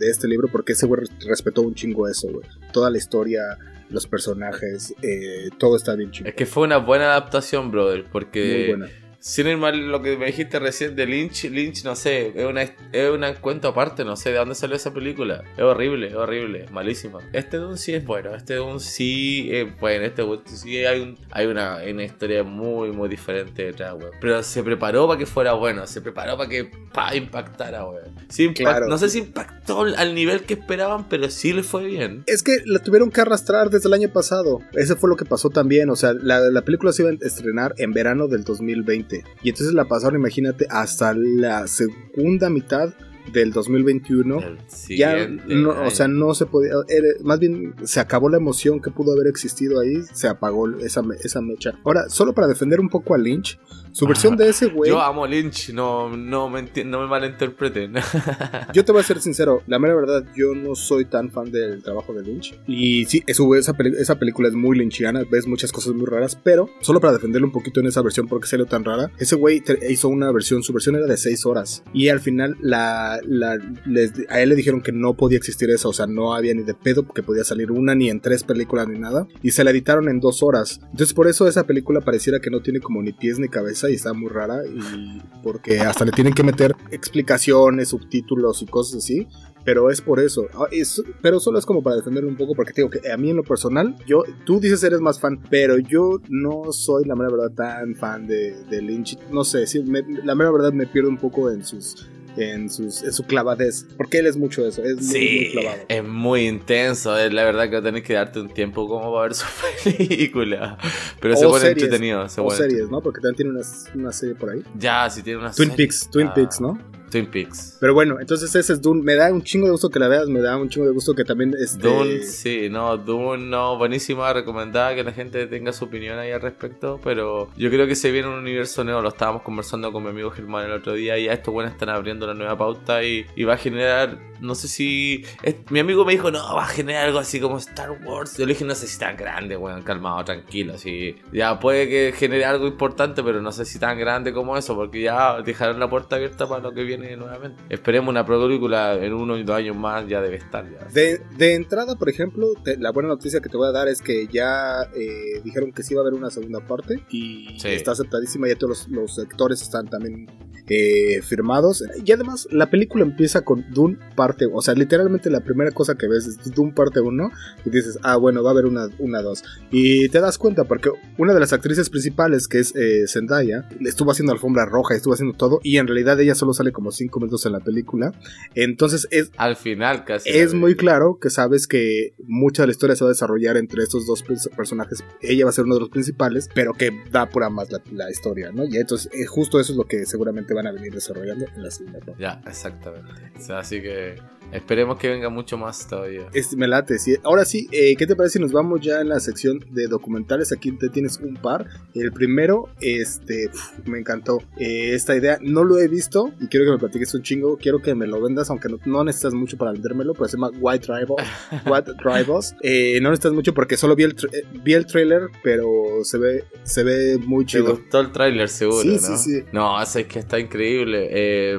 [0.00, 2.46] este libro, porque ese güey respetó un chingo eso, güey.
[2.72, 3.42] Toda la historia,
[3.90, 6.28] los personajes, eh, todo está bien chido.
[6.28, 8.76] Es que fue una buena adaptación, brother, porque...
[9.20, 12.62] sin ir mal lo que me dijiste recién de Lynch, Lynch, no sé, es una,
[12.62, 15.42] es una cuento aparte, no sé de dónde salió esa película.
[15.56, 17.18] Es horrible, es horrible, malísima.
[17.32, 21.18] Este Dune sí es bueno, este Dune sí es bueno, este Dune sí hay, un,
[21.30, 24.12] hay una, una historia muy, muy diferente detrás, weón.
[24.20, 28.14] Pero se preparó para que fuera bueno, se preparó para que pa, impactara, weón.
[28.28, 28.88] Sí, Claro.
[28.88, 32.24] No sé si impactó al nivel que esperaban, pero sí le fue bien.
[32.26, 34.60] Es que la tuvieron que arrastrar desde el año pasado.
[34.72, 35.90] Ese fue lo que pasó también.
[35.90, 39.07] O sea, la, la película se iba a estrenar en verano del 2020.
[39.42, 42.92] Y entonces la pasaron, imagínate, hasta la segunda mitad
[43.32, 44.38] del 2021.
[44.40, 44.58] El
[44.96, 46.72] Ya, no, o sea, no se podía.
[46.88, 50.02] era- más bien se acabó la emoción que pudo haber existido ahí.
[50.12, 51.78] Se apagó esa, esa mecha.
[51.84, 53.58] Ahora, solo para defender un poco a Lynch,
[53.92, 54.90] su versión de ese güey.
[54.90, 57.94] Yo amo a Lynch, no, no, me, no me malinterpreten.
[58.74, 61.82] Yo te voy a ser sincero, la mera verdad, yo no soy tan fan del
[61.82, 62.54] trabajo de Lynch.
[62.66, 66.68] Y sí, eso, esa, esa película es muy lynchiana, ves muchas cosas muy raras, pero
[66.80, 70.08] solo para defenderlo un poquito en esa versión, porque salió tan rara, ese güey hizo
[70.08, 71.82] una versión, su versión era de 6 horas.
[71.92, 75.92] Y al final la, les- a él le dijeron que no podía existir eso, o
[75.92, 78.98] sea, no había ni de pedo que podía salir una, ni en tres películas, ni
[78.98, 79.26] nada.
[79.42, 80.80] Y se la editaron en 2 horas.
[80.90, 83.94] Entonces por eso esa película pareciera que no tiene como ni pies ni cabeza y
[83.94, 84.66] está muy rara.
[84.66, 89.26] Y porque hasta le tienen que meter explicaciones, subtítulos y cosas así.
[89.64, 90.46] Pero es por eso.
[90.54, 92.54] Ah, es- pero solo es como para defenderlo un poco.
[92.54, 95.40] Porque te digo que a mí en lo personal, yo, tú dices eres más fan.
[95.50, 99.18] Pero yo no soy la mera verdad tan fan de, Lynch.
[99.30, 99.82] No sé, sí,
[100.24, 102.08] la mera verdad me pierdo un poco en sus.
[102.40, 103.86] En, sus, en su clavadez.
[103.96, 104.82] Porque él es mucho eso.
[104.82, 105.78] Es muy, muy Sí, clavado.
[105.88, 107.16] es muy intenso.
[107.18, 109.44] Es la verdad que tenés que darte un tiempo como para ver su
[109.84, 110.78] película.
[111.20, 112.28] Pero se O pone series, entretenido.
[112.28, 113.00] Se O pone series, ¿no?
[113.00, 113.62] Porque también tiene una,
[113.94, 114.62] una serie por ahí.
[114.78, 115.76] Ya, si tiene una Twin serie.
[115.86, 116.78] Peaks, Twin Ah, Peaks, ¿no?
[117.08, 117.76] Twin Peaks.
[117.80, 119.02] Pero bueno, entonces ese es Dune.
[119.02, 121.14] Me da un chingo de gusto que la veas, me da un chingo de gusto
[121.14, 125.84] que también este, Dune, sí, no, Dune, no, buenísima, recomendada que la gente tenga su
[125.84, 129.42] opinión ahí al respecto, pero yo creo que se viene un universo nuevo, lo estábamos
[129.42, 132.34] conversando con mi amigo Germán el otro día y ya estos buenos están abriendo la
[132.34, 136.30] nueva pauta y, y va a generar, no sé si, es- mi amigo me dijo,
[136.30, 138.98] no, va a generar algo así como Star Wars, yo le dije, no sé si
[138.98, 143.64] tan grande, weón, calmado, tranquilo, así, ya puede que genere algo importante, pero no sé
[143.64, 147.16] si tan grande como eso, porque ya dejaron la puerta abierta para lo que viene
[147.16, 147.62] nuevamente.
[147.68, 150.84] Esperemos una película en uno y dos años más, ya debe estar ya.
[150.92, 154.02] De, de entrada, por ejemplo, te- la buena noticia que te voy a dar es
[154.02, 157.68] que ya eh, dijeron que sí va a haber una segunda parte y Sí.
[157.68, 160.26] está aceptadísima, ya todos los, los sectores están también
[160.68, 161.82] eh, firmados.
[162.04, 166.08] Y además, la película empieza con Dune parte, o sea, literalmente la primera cosa que
[166.08, 167.30] ves es Dune parte 1
[167.64, 169.42] y dices, ah, bueno, va a haber una, una 2.
[169.70, 173.88] Y te das cuenta porque una de las actrices principales, que es eh, Zendaya, le
[173.88, 177.18] estuvo haciendo alfombra roja, estuvo haciendo todo y en realidad ella solo sale como 5
[177.20, 178.12] minutos en la película.
[178.54, 180.28] Entonces es, Al final casi.
[180.30, 183.82] es muy claro que sabes que mucha de la historia se va a desarrollar entre
[183.82, 185.02] estos dos pers- personajes.
[185.22, 188.10] Ella va a ser uno de los principales, pero que da pura más la, la
[188.10, 188.64] historia, ¿no?
[188.64, 191.70] Y entonces eh, justo eso es lo que seguramente van a venir desarrollando en la
[191.70, 192.20] segunda parte.
[192.20, 193.12] Ya, exactamente.
[193.36, 194.16] O sea, así que
[194.52, 196.28] esperemos que venga mucho más todavía.
[196.32, 197.16] Este, me late, sí.
[197.22, 200.52] Ahora sí, eh, ¿qué te parece si nos vamos ya en la sección de documentales?
[200.52, 201.66] Aquí te tienes un par.
[201.94, 203.50] El primero, este,
[203.84, 205.38] me encantó eh, esta idea.
[205.42, 207.56] No lo he visto y quiero que me platiques un chingo.
[207.56, 210.50] Quiero que me lo vendas, aunque no, no necesitas mucho para vendérmelo, pero se llama
[210.60, 211.24] White Tribal.
[211.66, 212.54] White Tribals.
[212.62, 215.66] Eh, no necesitas mucho porque solo vi el, eh, vi el trailer, pero
[216.02, 217.76] se ve, se ve muy ¿Te chido.
[217.76, 218.98] gustó el tráiler seguro, Sí, no?
[218.98, 219.42] sí, sí.
[219.52, 221.08] No, es que está increíble.
[221.10, 221.58] Eh,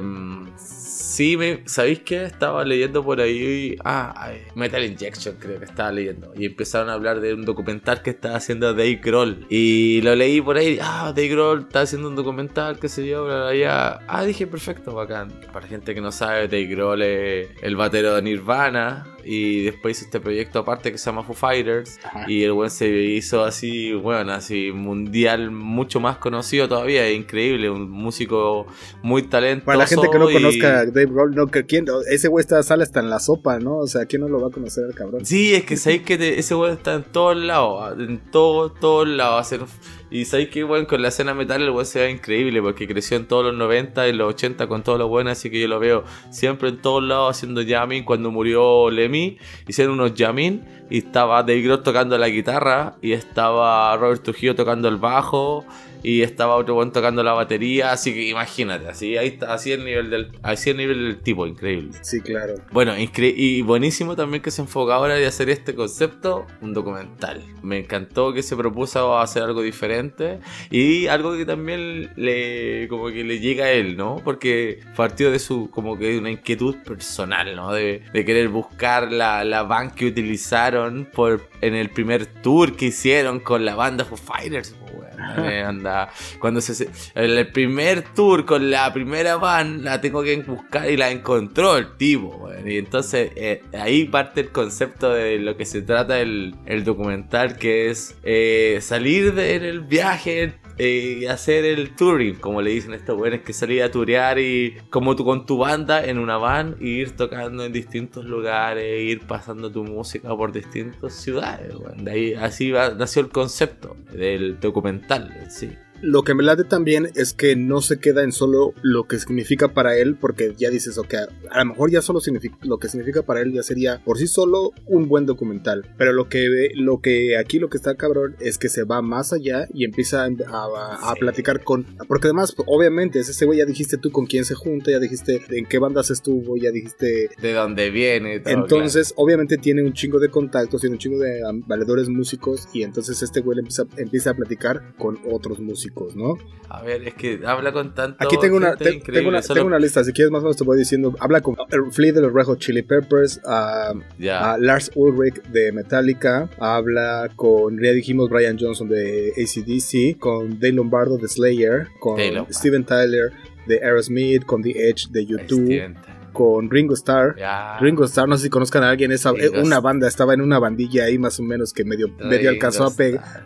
[1.10, 2.24] sí, me, ¿sabéis qué?
[2.24, 3.76] Estaba leyendo por ahí.
[3.84, 6.32] Ah, ay, Metal Injection creo que estaba leyendo.
[6.36, 9.46] Y empezaron a hablar de un documental que estaba haciendo Dave Grohl.
[9.48, 10.78] Y lo leí por ahí.
[10.80, 13.26] Ah, Dave Grohl está haciendo un documental, qué sé yo.
[13.28, 15.32] Ah, dije, perfecto, bacán.
[15.52, 19.06] Para gente que no sabe, Dave Grohl es el batero de Nirvana.
[19.24, 21.98] Y después hizo este proyecto aparte que se llama Foo Fighters.
[22.04, 22.24] Ajá.
[22.30, 27.90] Y el buen se hizo así, bueno, así mundial, mucho más conocido todavía, increíble, un
[27.90, 28.66] músico
[29.02, 29.66] muy talentoso.
[29.66, 32.42] Para la gente que no y- conozca a Dave Grohl, no, que quién, ese güey
[32.42, 33.76] está, sale hasta en la sopa, ¿no?
[33.78, 35.24] O sea, ¿quién no lo va a conocer el cabrón?
[35.24, 39.06] Sí, es que sabéis que te- ese weón está en todos lados, en todos, todos
[39.08, 39.40] lados.
[39.40, 39.60] hacer-
[40.10, 43.16] Y sabéis que weón con la escena metal el weón se ve increíble porque creció
[43.16, 45.78] en todos los 90 y los 80 con todos los buenos, así que yo lo
[45.78, 48.04] veo siempre en todos lados haciendo jamming.
[48.04, 53.96] Cuando murió Lemmy, hicieron unos jamming y estaba Dave Grohl tocando la guitarra y estaba
[53.96, 55.64] Robert Trujillo tocando el bajo
[56.02, 59.84] y estaba otro weón tocando la batería, así que imagínate, así ahí está, así el
[59.84, 61.98] nivel del, así el nivel del tipo, increíble.
[62.02, 62.54] Sí, claro.
[62.72, 67.42] Bueno, y buenísimo también que se enfoca ahora de hacer este concepto, un documental.
[67.62, 73.24] Me encantó que se propuso hacer algo diferente y algo que también le como que
[73.24, 74.20] le llega a él, ¿no?
[74.24, 77.72] Porque partió de su como que de una inquietud personal, ¿no?
[77.72, 82.86] De, de querer buscar la, la van que utilizaron por, en el primer tour que
[82.86, 85.86] hicieron con la banda Foo Fighters, po, weón.
[86.38, 91.10] Cuando se, el primer tour con la primera van la tengo que buscar y la
[91.10, 92.48] encontró el tipo.
[92.64, 97.56] Y entonces eh, ahí parte el concepto de lo que se trata el, el documental,
[97.56, 103.40] que es eh, salir del viaje eh, hacer el touring, como le dicen estos buenos,
[103.40, 107.10] que salir a turear y como tú con tu banda en una van, y ir
[107.16, 111.74] tocando en distintos lugares, ir pasando tu música por distintas ciudades.
[111.98, 115.68] De ahí así nació el concepto del documental, sí.
[116.02, 119.68] Lo que me late también es que no se queda en solo lo que significa
[119.68, 121.14] para él, porque ya dices, ok,
[121.50, 124.26] a lo mejor ya solo significa, lo que significa para él ya sería por sí
[124.26, 125.86] solo un buen documental.
[125.98, 129.32] Pero lo que, lo que aquí lo que está cabrón es que se va más
[129.32, 131.84] allá y empieza a, platicar con.
[132.08, 135.66] Porque además, obviamente, ese güey ya dijiste tú con quién se junta, ya dijiste en
[135.66, 137.30] qué bandas estuvo, ya dijiste.
[137.40, 138.42] De dónde viene.
[138.46, 143.22] entonces, obviamente tiene un chingo de contactos, tiene un chingo de valedores músicos y entonces
[143.22, 145.89] este güey empieza, empieza a platicar con otros músicos.
[146.14, 146.38] ¿No?
[146.68, 148.16] A ver, es que habla con tanto.
[148.24, 150.78] Aquí tengo una, tengo una, tengo una, lista, si quieres más o menos te voy
[150.78, 151.14] diciendo.
[151.18, 151.56] Habla con
[151.90, 157.90] Flea de los Red Hot Chili Peppers, a, Lars Ulrich de Metallica, habla con, ya
[157.90, 162.20] dijimos, Brian Johnson de ACDC, con Dave Lombardo de Slayer, con
[162.50, 163.32] Steven Tyler
[163.66, 165.94] de Aerosmith, con The Edge de YouTube
[166.32, 167.36] con Ringo Starr.
[167.80, 171.04] Ringo Starr, no sé si conozcan a alguien, esa, una banda, estaba en una bandilla
[171.04, 172.92] ahí más o menos que medio, medio alcanzó a,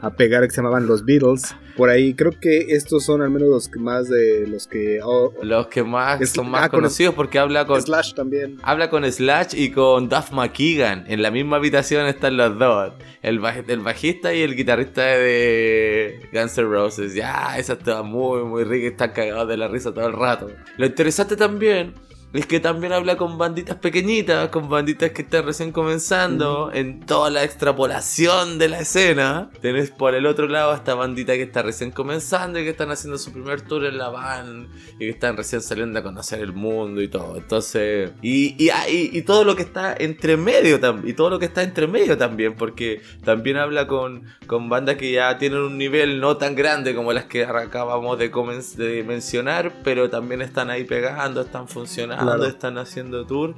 [0.00, 1.54] a, pegar, que se llamaban los Beatles.
[1.76, 5.00] Por ahí creo que estos son al menos los que más de los que...
[5.02, 7.80] Oh, los que más son más ah, conocidos porque habla con...
[7.80, 8.58] Slash también.
[8.62, 11.04] Habla con Slash y con Duff McKeegan.
[11.08, 12.92] En la misma habitación están los dos.
[13.22, 17.14] El, el bajista y el guitarrista de Guns N' Roses.
[17.14, 18.88] Ya, esa está muy, muy rica.
[18.88, 20.48] Están cagados de la risa todo el rato.
[20.76, 21.94] Lo interesante también
[22.34, 27.30] es que también habla con banditas pequeñitas, con banditas que están recién comenzando, en toda
[27.30, 29.50] la extrapolación de la escena.
[29.60, 32.90] Tenés por el otro lado a esta bandita que está recién comenzando y que están
[32.90, 36.52] haciendo su primer tour en la van y que están recién saliendo a conocer el
[36.52, 37.36] mundo y todo.
[37.36, 41.38] Entonces, y, y, ah, y, todo lo que está entre medio también, y todo lo
[41.38, 45.78] que está entre medio también, porque también habla con, con bandas que ya tienen un
[45.78, 48.28] nivel no tan grande como las que acabamos de,
[48.76, 53.54] de mencionar, pero también están ahí pegando, están funcionando están haciendo tour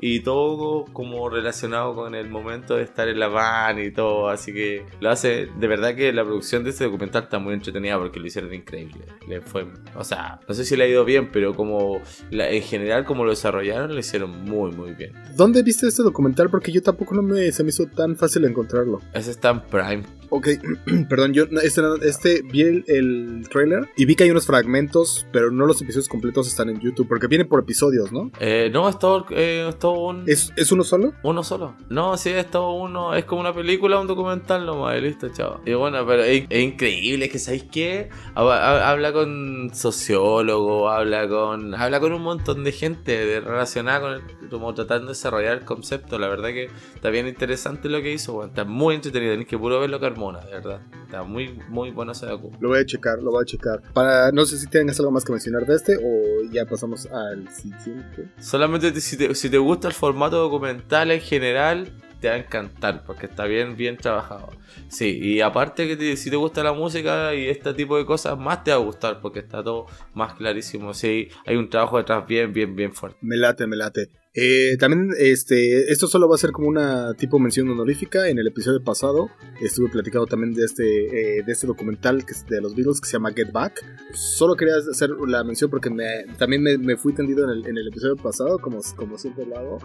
[0.00, 4.28] y todo como relacionado con el momento de estar en la van y todo.
[4.28, 7.98] Así que lo hace, de verdad que la producción de este documental está muy entretenida
[7.98, 9.04] porque lo hicieron increíble.
[9.26, 13.04] Le fue, o sea, no sé si le ha ido bien, pero como en general
[13.04, 15.12] como lo desarrollaron, lo hicieron muy, muy bien.
[15.36, 16.50] ¿Dónde viste este documental?
[16.50, 19.00] Porque yo tampoco no me, se me hizo tan fácil encontrarlo.
[19.12, 20.18] Ese está en Prime.
[20.30, 20.48] Ok,
[21.08, 25.66] perdón, yo este, este vi el, trailer y vi que hay unos fragmentos, pero no
[25.66, 28.30] los episodios completos están en YouTube, porque vienen por episodios, ¿no?
[28.40, 30.24] Eh, no, es todo, eh, es todo un...
[30.26, 31.14] ¿Es, ¿Es, uno solo?
[31.22, 31.74] Uno solo.
[31.88, 35.60] No, sí, es todo uno, es como una película, un documental nomás, y listo, chao.
[35.64, 38.10] Y bueno, pero es, increíble, es que ¿sabéis qué?
[38.34, 44.74] Habla con sociólogos, habla con habla con un montón de gente relacionada con el, como
[44.74, 48.48] tratando de desarrollar el concepto, la verdad que está bien interesante lo que hizo, bueno,
[48.48, 50.80] está muy entretenido, tenéis que puro verlo, de verdad.
[51.04, 52.50] Está muy, muy bueno ese docu.
[52.60, 53.82] Lo voy a checar, lo voy a checar.
[53.94, 57.48] Para, no sé si tienes algo más que mencionar de este o ya pasamos al
[57.48, 58.28] siguiente.
[58.40, 63.04] Solamente si te, si te gusta el formato documental en general, te va a encantar
[63.04, 64.50] porque está bien, bien trabajado.
[64.88, 68.64] Sí, y aparte que si te gusta la música y este tipo de cosas, más
[68.64, 70.94] te va a gustar porque está todo más clarísimo.
[70.94, 73.18] Sí, hay un trabajo detrás bien, bien, bien fuerte.
[73.20, 74.10] Me late, me late.
[74.40, 78.28] Eh, también, este, esto solo va a ser como una tipo mención honorífica.
[78.28, 79.30] En el episodio pasado
[79.60, 83.08] estuve platicando también de este, eh, de este documental que es de los Beatles que
[83.08, 83.84] se llama Get Back.
[84.14, 88.60] Solo quería hacer la mención porque me, también me, fui tendido en el, episodio pasado,
[88.60, 89.78] como, como siempre lo hago.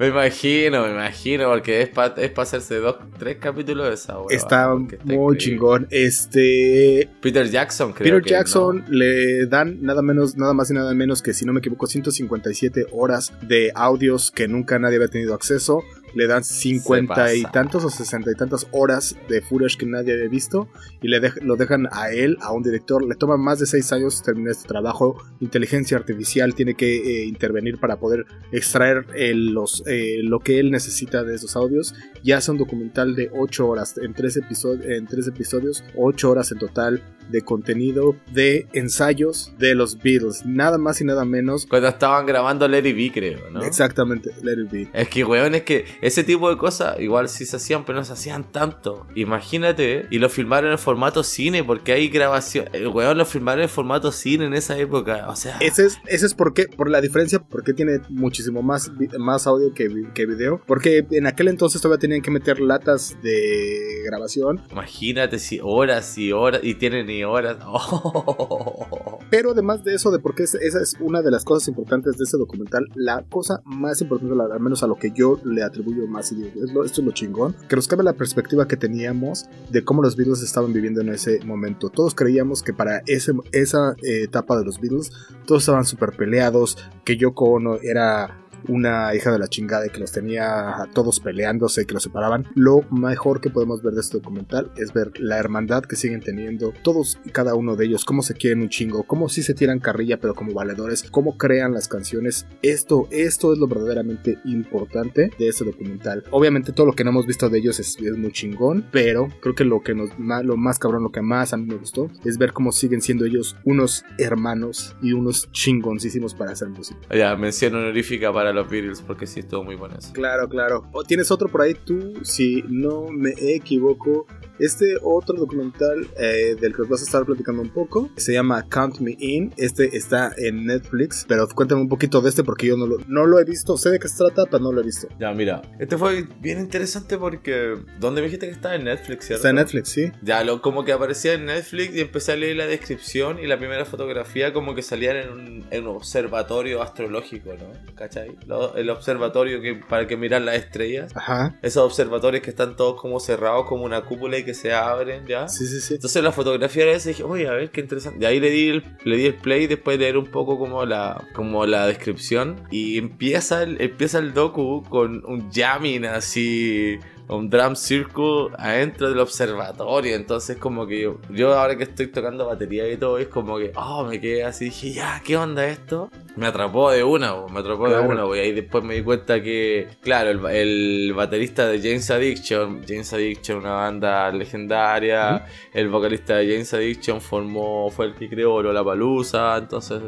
[0.00, 4.74] Me imagino, me imagino, porque es para es hacerse dos, tres capítulos de esa Está,
[5.04, 5.86] muy chingón.
[5.90, 7.08] Este.
[7.20, 8.18] Peter Jackson, creo.
[8.18, 11.60] Peter Jackson le dan nada menos, nada más y nada menos que, si no me
[11.60, 15.82] equivoco, 157 horas de audios que nunca nadie había tenido acceso.
[16.14, 20.28] Le dan cincuenta y tantos o sesenta y tantas horas de footage que nadie había
[20.28, 20.68] visto
[21.02, 23.04] y le lo dejan a él, a un director.
[23.04, 25.16] Le toma más de seis años terminar este trabajo.
[25.40, 30.70] Inteligencia artificial tiene que eh, intervenir para poder extraer eh, los, eh, lo que él
[30.70, 31.94] necesita de esos audios.
[32.22, 36.58] Ya hace un documental de ocho horas en tres, en tres episodios, ocho horas en
[36.58, 41.66] total de contenido de ensayos de los Beatles, nada más y nada menos.
[41.66, 43.62] Cuando estaban grabando Let It Be, creo, ¿no?
[43.62, 44.88] Exactamente, Let It Be.
[44.92, 48.04] Es que, weón, es que ese tipo de cosas igual sí se hacían, pero no
[48.04, 49.06] se hacían tanto.
[49.14, 52.66] Imagínate, y lo filmaron en formato cine, porque hay grabación.
[52.72, 55.26] El weón lo filmaron en formato cine en esa época.
[55.28, 55.58] O sea.
[55.60, 59.72] Ese es, ese es por qué, por la diferencia, porque tiene muchísimo más, más audio
[59.74, 60.62] que, que video.
[60.66, 64.62] Porque en aquel entonces todavía tenían que meter latas de grabación.
[64.70, 67.56] Imagínate si horas y horas, y tienen ni horas.
[69.30, 72.24] Pero además de eso, de por qué esa es una de las cosas importantes de
[72.24, 76.32] ese documental, la cosa más importante, al menos a lo que yo le atribuyo más,
[76.32, 80.42] esto es lo chingón, que nos cambia la perspectiva que teníamos de cómo los Beatles
[80.42, 81.88] estaban viviendo en ese momento.
[81.88, 85.10] Todos creíamos que para esa eh, etapa de los Beatles,
[85.46, 90.00] todos estaban súper peleados, que Yoko Ono era una hija de la chingada y que
[90.00, 92.46] los tenía todos peleándose y que los separaban.
[92.54, 96.72] Lo mejor que podemos ver de este documental es ver la hermandad que siguen teniendo
[96.82, 99.80] todos y cada uno de ellos, cómo se quieren un chingo, cómo sí se tiran
[99.80, 102.46] carrilla pero como valedores, cómo crean las canciones.
[102.62, 106.24] Esto, esto es lo verdaderamente importante de este documental.
[106.30, 109.64] Obviamente todo lo que no hemos visto de ellos es, muy chingón, pero creo que
[109.64, 112.52] lo que nos, lo más cabrón, lo que más a mí me gustó es ver
[112.52, 117.00] cómo siguen siendo ellos unos hermanos y unos chingoncísimos para hacer música.
[117.14, 120.88] Ya, mención honorífica para los Beatles porque sí estuvo muy bueno Claro, claro.
[120.92, 122.14] ¿O tienes otro por ahí tú?
[122.22, 124.26] Si no me equivoco,
[124.58, 128.64] este otro documental eh, del que os vas a estar platicando un poco se llama
[128.68, 129.52] Count Me In.
[129.56, 133.26] Este está en Netflix, pero cuéntame un poquito de este porque yo no lo, no
[133.26, 133.76] lo he visto.
[133.76, 135.08] Sé de qué se trata, pero no lo he visto.
[135.18, 137.76] Ya, mira, este fue bien interesante porque.
[137.98, 139.40] ¿Dónde me dijiste que está en Netflix, cierto?
[139.40, 140.12] Está en Netflix, sí.
[140.22, 143.58] Ya, lo, como que aparecía en Netflix y empecé a leer la descripción y la
[143.58, 147.94] primera fotografía como que salía en un, en un observatorio astrológico, ¿no?
[147.94, 148.36] ¿Cachai?
[148.76, 151.16] El observatorio que para que mirar las estrellas.
[151.16, 151.58] Ajá.
[151.62, 155.48] Esos observatorios que están todos como cerrados, como una cúpula y que se abren, ¿ya?
[155.48, 155.94] Sí, sí, sí.
[155.94, 158.18] Entonces la fotografía era esa y dije, oye, a ver qué interesante.
[158.22, 160.84] Y ahí le di el, le di el play después de leer un poco como
[160.84, 162.56] la, como la descripción.
[162.70, 166.98] Y empieza el, empieza el docu con un jamming así
[167.28, 170.16] un drum circle adentro del observatorio.
[170.16, 174.04] Entonces, como que yo, ahora que estoy tocando batería y todo, es como que, oh,
[174.04, 174.66] me quedé así.
[174.66, 176.10] Dije, ya, ¿qué onda esto?
[176.36, 178.24] Me atrapó de una, me atrapó de una.
[178.36, 183.58] Y ahí después me di cuenta que, claro, el, baterista de James Addiction, James Addiction,
[183.58, 189.56] una banda legendaria, el vocalista de James Addiction formó, fue el que creó La Palusa.
[189.56, 190.00] Entonces,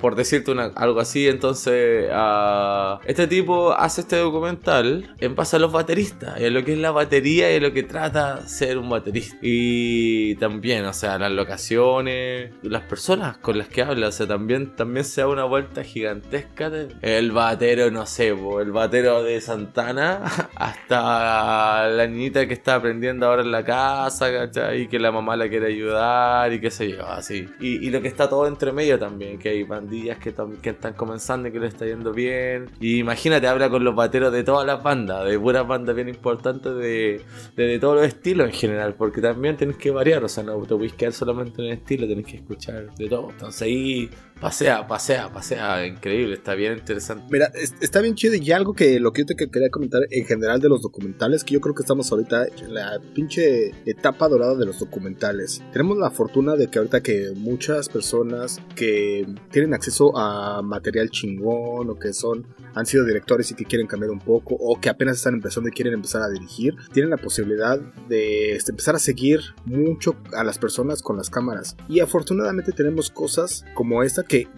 [0.00, 5.58] por decirte una, algo así, entonces, uh, este tipo hace este documental en base a
[5.58, 6.40] los bateristas.
[6.40, 9.36] Y lo que es la batería y lo que trata ser un baterista.
[9.40, 14.74] Y también, o sea, las locaciones, las personas con las que habla, o sea, también,
[14.74, 16.72] también se da una vuelta gigantesca.
[17.02, 20.24] el batero, no sé, el batero de Santana
[20.56, 24.82] hasta la niñita que está aprendiendo ahora en la casa, ¿cachai?
[24.82, 27.46] Y que la mamá la quiere ayudar y qué sé yo, así.
[27.60, 31.48] Y, lo que está todo entre medio también, que hay bandillas que, que están comenzando
[31.48, 32.70] y que le está yendo bien.
[32.80, 36.74] Y imagínate, habla con los bateros de todas las bandas, de puras bandas bien importantes
[36.74, 37.20] de,
[37.54, 40.74] de, todos los estilos en general, porque también tenés que variar, o sea, no te
[40.74, 43.30] puedes quedar solamente en el estilo, tenés que escuchar de todo.
[43.30, 47.24] Entonces ahí pasea, pasea, pasea, increíble, está bien interesante.
[47.30, 50.60] Mira, está bien chido y algo que lo que yo te quería comentar en general
[50.60, 54.66] de los documentales, que yo creo que estamos ahorita en la pinche etapa dorada de
[54.66, 55.62] los documentales.
[55.72, 61.90] Tenemos la fortuna de que ahorita que muchas personas que tienen acceso a material chingón
[61.90, 65.16] o que son han sido directores y que quieren cambiar un poco o que apenas
[65.16, 69.40] están empezando y quieren empezar a dirigir, tienen la posibilidad de este, empezar a seguir
[69.64, 71.76] mucho a las personas con las cámaras.
[71.88, 74.48] Y afortunadamente tenemos cosas como esta que,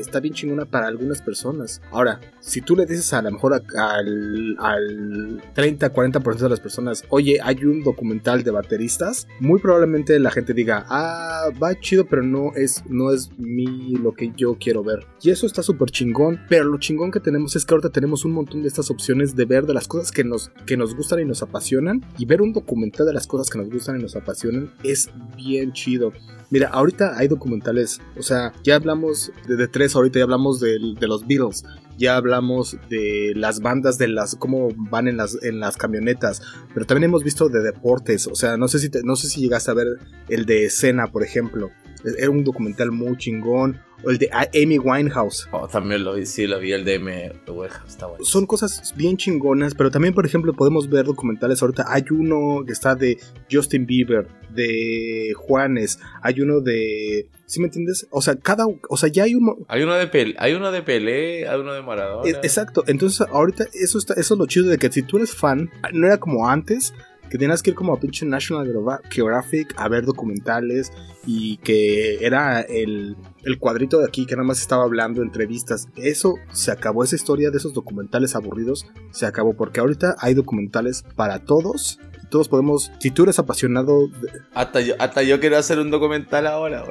[0.00, 1.80] está bien chingona para algunas personas.
[1.90, 7.38] Ahora, si tú le dices a lo mejor al, al 30-40% de las personas, oye,
[7.42, 12.52] hay un documental de bateristas, muy probablemente la gente diga, ah, va chido, pero no
[12.54, 15.06] es, no es mi lo que yo quiero ver.
[15.20, 18.32] Y eso está súper chingón, pero lo chingón que tenemos es que ahorita tenemos un
[18.32, 21.24] montón de estas opciones de ver de las cosas que nos, que nos gustan y
[21.24, 22.04] nos apasionan.
[22.18, 25.72] Y ver un documental de las cosas que nos gustan y nos apasionan es bien
[25.72, 26.12] chido.
[26.52, 31.26] Mira, ahorita hay documentales, o sea, ya hablamos de, tres, ahorita ya hablamos de, los
[31.26, 31.64] Beatles,
[31.96, 36.42] ya hablamos de las bandas, de las cómo van en las, en las camionetas,
[36.74, 39.70] pero también hemos visto de deportes, o sea, no sé si, no sé si llegaste
[39.70, 39.86] a ver
[40.28, 41.70] el de escena, por ejemplo,
[42.18, 45.48] era un documental muy chingón, o el de Amy Winehouse.
[45.52, 48.24] Oh, también lo vi, sí, lo vi, el de Amy Winehouse, está bueno.
[48.24, 51.84] Son cosas bien chingonas, pero también, por ejemplo, podemos ver documentales ahorita.
[51.88, 53.18] Hay uno que está de
[53.50, 57.28] Justin Bieber, de Juanes, hay uno de...
[57.46, 58.06] ¿Sí me entiendes?
[58.10, 58.64] O sea, cada...
[58.88, 59.58] O sea, ya hay uno...
[59.68, 62.28] Hay uno de Pelé, hay uno de Pelé, hay uno de Maradona.
[62.28, 65.34] E, exacto, entonces ahorita eso, está, eso es lo chido de que si tú eres
[65.34, 66.94] fan, no era como antes
[67.32, 68.70] que tenías que ir como a pinche National
[69.08, 70.92] Geographic a ver documentales
[71.24, 75.88] y que era el, el cuadrito de aquí que nada más estaba hablando, entrevistas.
[75.96, 81.06] Eso se acabó, esa historia de esos documentales aburridos se acabó porque ahorita hay documentales
[81.16, 84.08] para todos todos podemos, si tú eres apasionado...
[84.54, 86.82] Hasta, yo, hasta yo quiero hacer un documental ahora,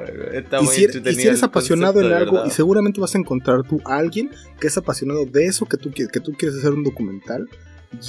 [0.60, 4.30] y, si, eres apasionado en algo, y seguramente vas a encontrar tú a alguien
[4.60, 7.48] que es apasionado de eso que tú, que tú quieres hacer un documental,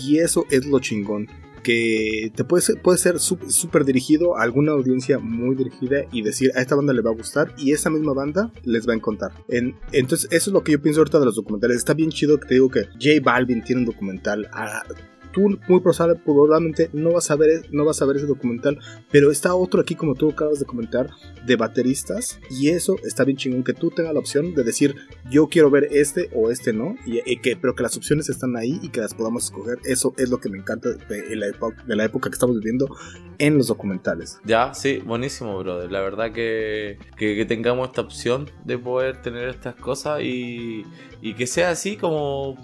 [0.03, 1.27] y eso es lo chingón
[1.63, 6.51] que te puede ser, puede ser súper dirigido a alguna audiencia muy dirigida y decir
[6.55, 9.31] a esta banda le va a gustar y esa misma banda les va a encontrar.
[9.47, 11.77] En, entonces, eso es lo que yo pienso ahorita de los documentales.
[11.77, 14.47] Está bien chido que te digo que J Balvin tiene un documental.
[14.51, 14.83] A,
[15.33, 18.79] tú muy probablemente no vas a ver no vas a ver ese documental,
[19.11, 21.09] pero está otro aquí como tú acabas de comentar
[21.45, 24.95] de bateristas y eso está bien chingón que tú tengas la opción de decir
[25.29, 28.79] yo quiero ver este o este no y, que pero que las opciones están ahí
[28.81, 29.79] y que las podamos escoger.
[29.85, 31.47] Eso es lo que me encanta de, la,
[31.85, 32.87] de la época que estamos viviendo
[33.39, 34.39] en los documentales.
[34.45, 35.91] Ya, sí, buenísimo, brother.
[35.91, 40.85] La verdad que, que, tengamos esta opción de poder tener estas cosas y,
[41.21, 42.55] y que sea así como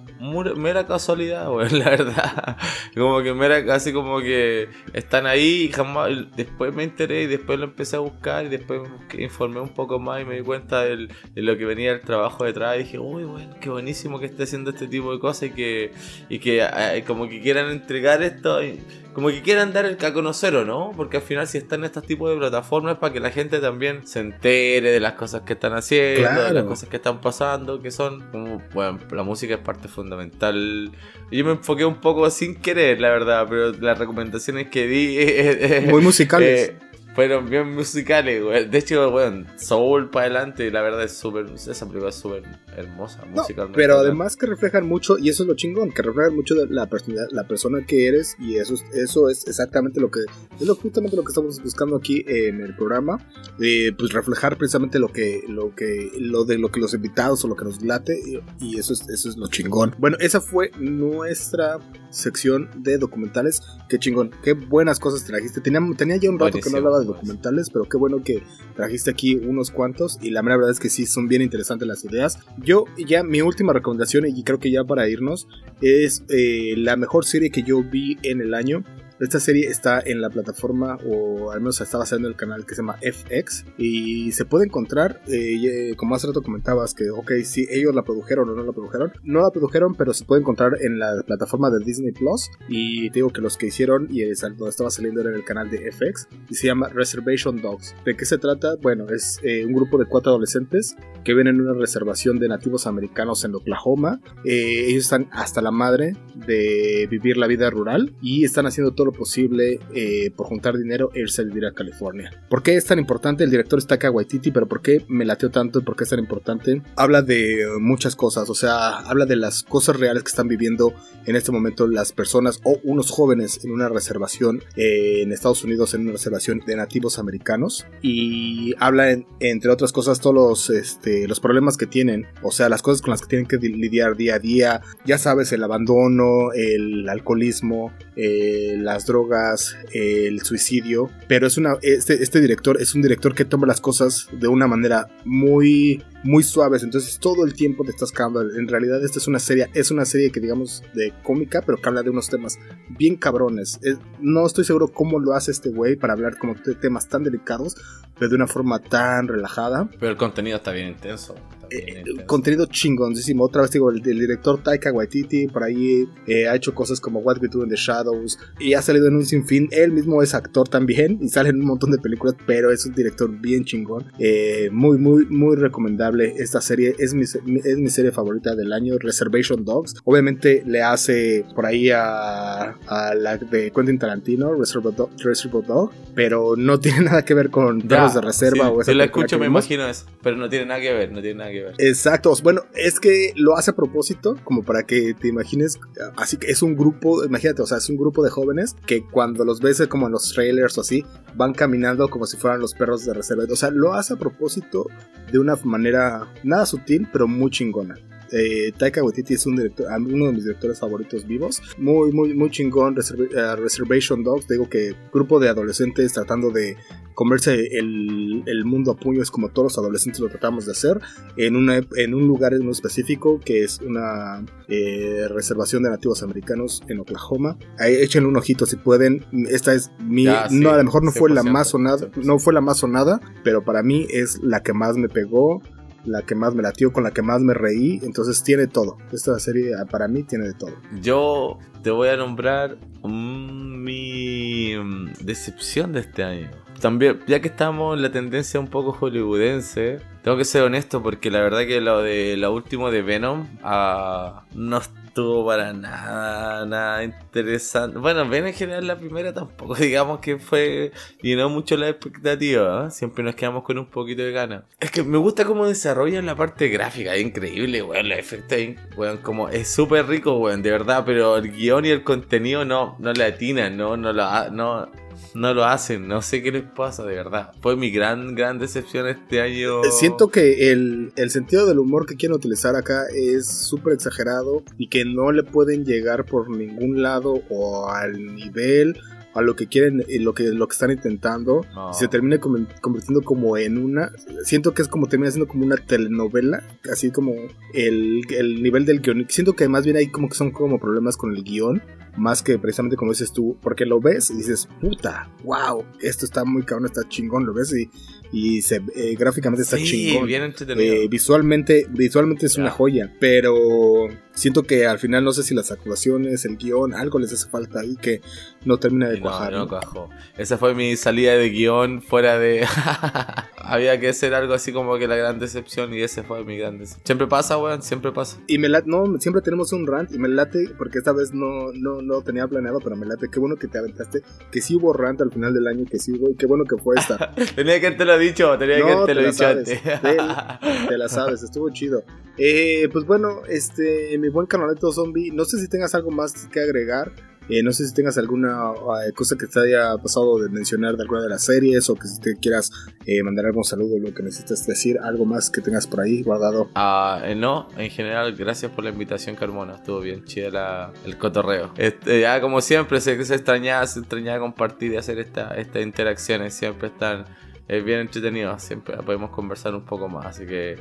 [0.56, 2.58] mera casualidad, la verdad.
[2.96, 6.10] como que mera casi como que están ahí y jamás.
[6.36, 8.82] Después me enteré y después lo empecé a buscar y después
[9.18, 12.76] informé un poco más y me di cuenta de lo que venía el trabajo detrás
[12.76, 15.92] y dije, uy, bueno, qué buenísimo que esté haciendo este tipo de cosas y que,
[16.30, 18.64] y que eh, como que quieran entregar esto.
[18.64, 18.80] Y,
[19.14, 21.86] como que quieran dar el a conocer o no, porque al final si están en
[21.86, 25.42] estos tipos de plataformas es para que la gente también se entere de las cosas
[25.42, 29.56] que están haciendo, de las cosas que están pasando, que son como, bueno, la música
[29.56, 30.92] es parte fundamental.
[31.32, 35.88] Yo me enfoqué un poco sin querer, la verdad, pero las recomendaciones que di...
[35.90, 36.70] Muy musicales.
[36.70, 36.89] Eh,
[37.20, 38.70] fueron bien musicales, güey.
[38.70, 41.48] De hecho, bueno, Soul para adelante, la verdad es súper.
[41.54, 42.44] Esa película es súper
[42.78, 43.76] hermosa musicalmente.
[43.76, 46.88] pero además que reflejan mucho, y eso es lo chingón, que reflejan mucho de la
[46.88, 50.22] personalidad, la persona que eres, y eso, eso es exactamente lo que.
[50.62, 53.18] Es lo, justamente lo que estamos buscando aquí en el programa.
[53.58, 55.44] pues reflejar precisamente lo que.
[55.46, 56.12] lo que.
[56.20, 58.18] lo de lo que los invitados o lo que nos late.
[58.62, 59.94] Y, eso es, eso es lo chingón.
[59.98, 61.80] Bueno, esa fue nuestra
[62.12, 63.62] sección de documentales.
[63.90, 65.60] Qué chingón, qué buenas cosas trajiste.
[65.60, 68.44] Tenía, tenía ya un rato que no hablaba de documentales, pero qué bueno que
[68.76, 72.40] trajiste aquí unos cuantos y la verdad es que sí, son bien interesantes las ideas.
[72.58, 75.48] Yo ya mi última recomendación y creo que ya para irnos
[75.82, 78.84] es eh, la mejor serie que yo vi en el año
[79.20, 82.76] esta serie está en la plataforma, o al menos está basada en el canal que
[82.76, 87.68] se llama FX, y se puede encontrar, eh, como hace rato comentabas, que, ok, si
[87.70, 91.00] ellos la produjeron o no la produjeron, no la produjeron, pero se puede encontrar en
[91.00, 94.90] la plataforma de Disney Plus, y te digo que los que hicieron, y donde estaba
[94.90, 97.96] saliendo era en el canal de FX, y se llama Reservation Dogs.
[98.06, 98.76] ¿De qué se trata?
[98.82, 102.88] Bueno, es eh, un grupo de cuatro adolescentes que viven en una reservación de nativos
[102.88, 104.22] americanos en Oklahoma.
[104.46, 106.16] Eh, ellos están hasta la madre
[106.48, 111.22] de vivir la vida rural y están haciendo todo posible eh, por juntar dinero e
[111.22, 112.32] irse a vivir a California.
[112.50, 113.44] ¿Por qué es tan importante?
[113.44, 115.82] El director está acá Waititi, pero ¿por qué me lateó tanto?
[115.82, 116.82] ¿Por qué es tan importante?
[116.96, 120.94] Habla de muchas cosas, o sea, habla de las cosas reales que están viviendo
[121.26, 125.94] en este momento las personas o unos jóvenes en una reservación eh, en Estados Unidos,
[125.94, 127.86] en una reservación de nativos americanos.
[128.02, 132.82] Y habla, entre otras cosas, todos los, este, los problemas que tienen, o sea, las
[132.82, 134.82] cosas con las que tienen que lidiar día a día.
[135.06, 138.76] Ya sabes, el abandono, el alcoholismo, eh,
[139.06, 143.82] drogas, el suicidio, pero es una, este, este director es un director que toma las
[143.82, 148.42] cosas de una manera muy muy suaves, entonces todo el tiempo te estás cagando.
[148.42, 151.88] En realidad esta es una serie, es una serie que digamos de cómica, pero que
[151.88, 152.58] habla de unos temas
[152.90, 153.80] bien cabrones.
[154.20, 157.76] no estoy seguro cómo lo hace este güey para hablar como de temas tan delicados,
[158.18, 159.90] pero de una forma tan relajada.
[160.00, 161.36] Pero el contenido está bien intenso.
[161.72, 163.44] Eh, contenido chingoncísimo.
[163.44, 167.38] Otra vez digo, el, director Taika Waititi por ahí eh, ha hecho cosas como What
[167.42, 169.68] We Do in the Shadows y ha salido en un sinfín.
[169.72, 172.94] Él mismo es actor también y sale en un montón de películas, pero es un
[172.94, 174.12] director bien chingón.
[174.20, 176.96] Eh, muy, muy, muy recomendable esta serie.
[177.00, 179.96] Es mi, es mi serie favorita del año, Reservation Dogs.
[180.04, 186.80] Obviamente le hace por ahí a, a la de Quentin Tarantino, Reservoir Dog, pero no
[186.82, 189.88] tiene nada que ver con perros de reserva o esa Si la escucho me imagino
[189.88, 191.59] eso, pero no tiene nada que ver, no tiene nada que ver.
[191.78, 192.34] Exacto.
[192.44, 195.80] Bueno, es que lo hace a propósito, como para que te imagines.
[196.16, 199.46] Así que es un grupo, imagínate, o sea, es un grupo de jóvenes que cuando
[199.46, 201.06] los ves como en los trailers o así,
[201.36, 203.44] van caminando como si fueran los perros de reserva.
[203.50, 204.88] O sea, lo hace a propósito
[205.32, 207.96] de una manera nada sutil, pero muy chingona.
[208.32, 211.62] Eh, Taika Waititi es un director, uno de mis directores favoritos vivos.
[211.78, 212.96] Muy, muy, muy chingón.
[212.98, 216.78] Eh, Reservation Dogs, digo que grupo de adolescentes tratando de
[217.20, 221.02] comerse el, el, mundo a puños como todos los adolescentes lo tratamos de hacer
[221.36, 226.82] en, una, en un lugar en específico que es una eh, reservación de nativos americanos
[226.88, 227.58] en Oklahoma.
[227.78, 229.26] Ahí échenle un ojito si pueden.
[229.50, 230.24] Esta es mi...
[230.52, 233.66] no, a lo mejor no fue la más sonada, no fue la más sonada, pero
[233.66, 235.62] para mí es la que más me pegó
[236.06, 238.00] la que más me latió, con la que más me reí.
[238.04, 238.98] Entonces tiene todo.
[239.12, 240.74] Esta serie ah, para mí tiene de todo.
[241.02, 244.74] Yo te voy a nombrar mi
[245.22, 246.50] decepción de este año.
[246.80, 251.30] También, ya que estamos en la tendencia un poco hollywoodense, tengo que ser honesto porque
[251.30, 257.04] la verdad que lo de lo último de Venom uh, no estuvo para nada, nada
[257.04, 258.00] interesante.
[258.00, 260.92] Bueno, ven en general la primera tampoco, digamos que fue,
[261.22, 262.92] llenó mucho la expectativa, ¿eh?
[262.92, 264.64] siempre nos quedamos con un poquito de ganas.
[264.80, 268.58] Es que me gusta cómo desarrollan la parte gráfica, es increíble, weón, los efectos,
[268.96, 272.96] weón, como es súper rico, weón, de verdad, pero el guion y el contenido no,
[273.00, 274.90] no le atinan, no, no lo, no,
[275.34, 276.08] no lo hacen.
[276.08, 277.52] No sé qué les pasa, de verdad.
[277.62, 279.84] Fue mi gran, gran decepción este año.
[279.84, 284.88] Eh, siento que el, sentido del humor que quieren utilizar acá es súper exagerado y
[284.88, 289.00] que no le pueden llegar por ningún lado o al nivel
[289.36, 291.64] a lo que quieren y lo que, lo que están intentando
[291.94, 294.12] se termina convirtiendo como en una
[294.44, 297.34] siento que es como termina siendo como una telenovela así como
[297.76, 301.16] el, el nivel del guion siento que más bien hay como que son como problemas
[301.16, 301.84] con el guion
[302.20, 306.46] más que precisamente como dices tú, porque lo ves y dices, puta, wow, esto está
[306.46, 307.90] muy cabrón, está chingón, lo ves y,
[308.32, 310.28] y se, eh, gráficamente está chingón.
[310.28, 310.94] Bien entretenido.
[310.94, 314.08] Eh, visualmente, visualmente es una joya, pero
[314.40, 317.82] siento que al final no sé si las actuaciones, el guion, algo les hace falta
[317.82, 318.22] ahí que
[318.66, 319.52] no termina de cuajar.
[319.52, 322.66] No, no, Esa fue mi salida de guion fuera de...
[323.58, 326.78] Había que hacer algo así como que la gran decepción y ese fue mi gran
[326.80, 327.06] decepción.
[327.06, 328.40] Siempre pasa, weón, siempre pasa.
[328.48, 331.72] Y me late, no, siempre tenemos un rant y me late porque esta vez no,
[331.74, 333.30] no, no tenía planeado, pero me late.
[333.30, 336.12] Qué bueno que te aventaste, que sí hubo rant al final del año, que sí
[336.12, 337.34] hubo, y qué bueno que fue esta.
[337.56, 339.82] tenía que te lo dicho, tenía que te, lo dicho antes.
[340.90, 342.04] te, la sabes, estuvo chido.
[342.38, 346.60] Eh, pues bueno, este, mi buen canaleto zombie, no sé si tengas algo más que
[346.60, 347.12] agregar.
[347.50, 348.74] Eh, no sé si tengas alguna
[349.08, 352.08] eh, cosa que te haya pasado de mencionar de alguna de las series o que
[352.08, 352.72] si te quieras
[353.08, 356.70] eh, mandar algún saludo, lo que necesitas decir, algo más que tengas por ahí guardado.
[356.76, 359.76] Ah, no, en general, gracias por la invitación, Carmona.
[359.76, 361.74] Estuvo bien chida el cotorreo.
[361.76, 366.54] Este, ya como siempre, que se extrañaba, se extrañaba compartir y hacer esta, estas interacciones.
[366.54, 367.26] Siempre están
[367.68, 370.78] bien entretenidos, siempre podemos conversar un poco más, así que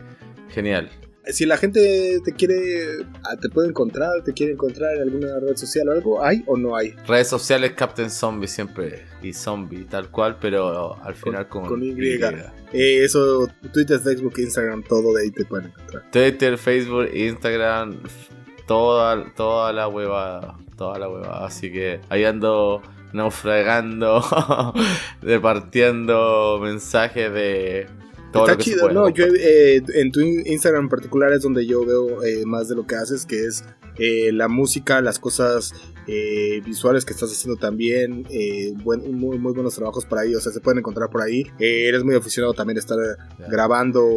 [0.50, 0.90] genial
[1.28, 5.56] si la gente te quiere, ah, te puede encontrar, te quiere encontrar en alguna red
[5.56, 6.94] social o algo, ¿hay o no hay?
[7.06, 11.94] Redes sociales Captain Zombie siempre y Zombie tal cual, pero al final con, con, Y.
[12.72, 16.10] Eh, eso, Twitter, Facebook, Instagram, todo de ahí te pueden encontrar.
[16.10, 18.00] Twitter, Facebook, Instagram,
[18.66, 24.22] toda, toda la huevada, toda la huevada, así que ahí ando naufragando,
[25.22, 27.86] departiendo mensajes de
[28.34, 29.08] Está chido, ¿no?
[29.08, 32.86] Yo, eh, en tu Instagram en particular es donde yo veo eh, más de lo
[32.86, 33.64] que haces, que es
[33.98, 35.72] eh, la música, las cosas
[36.64, 38.24] visuales que estás haciendo también,
[38.82, 41.44] buen, muy, muy buenos trabajos por ahí, o sea, se pueden encontrar por ahí.
[41.58, 42.96] eres muy aficionado también de estar
[43.50, 44.08] grabando,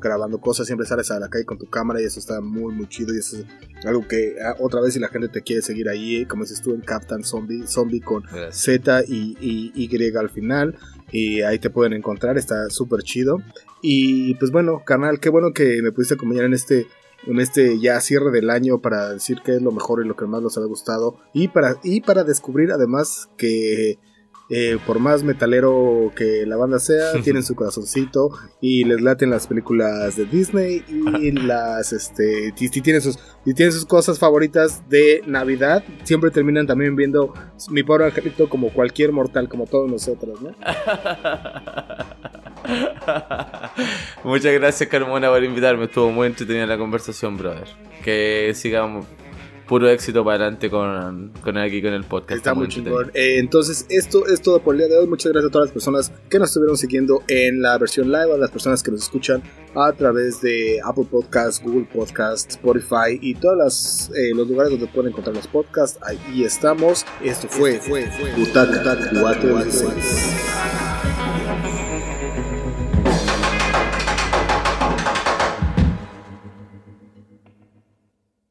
[0.00, 2.88] grabando cosas, siempre sales a la calle con tu cámara y eso está muy, muy
[2.88, 5.90] chido y eso es algo que ah, otra vez si la gente te quiere seguir
[5.90, 10.74] ahí, como dices tú en Captain Zombie, Zombie con Z y, y Y al final
[11.10, 13.38] y ahí te pueden encontrar, está súper chido.
[13.82, 16.86] Y pues bueno, canal, qué bueno que me pudiste acompañar en este
[17.26, 20.26] en este ya cierre del año para decir qué es lo mejor y lo que
[20.26, 23.98] más nos ha gustado y para y para descubrir además que
[24.48, 28.30] eh, por más metalero que la banda sea, tienen su corazoncito
[28.60, 33.72] y les laten las películas de Disney y las, este, y, tienen sus, y tienen
[33.72, 37.34] sus cosas favoritas de Navidad, siempre terminan también viendo
[37.70, 40.50] Mi Pobre Angelito como cualquier mortal, como todos nosotros, ¿no?
[44.24, 47.68] Muchas gracias Carmona por invitarme, estuvo muy entretenida la conversación, brother.
[48.04, 49.06] Que sigamos
[49.66, 52.38] puro éxito para adelante con, con aquí con el podcast.
[52.38, 53.10] Está, muy chingón.
[53.14, 55.06] Eh, entonces, esto es todo por el día de hoy.
[55.06, 58.38] Muchas gracias a todas las personas que nos estuvieron siguiendo en la versión live, a
[58.38, 59.42] las personas que nos escuchan
[59.74, 65.12] a través de Apple Podcasts, Google Podcasts, Spotify y todos eh, los lugares donde pueden
[65.12, 65.98] encontrar los podcasts.
[66.02, 67.04] Ahí estamos.
[67.22, 68.32] Esto fue, fue, fue.
[68.34, 70.95] Butaca 4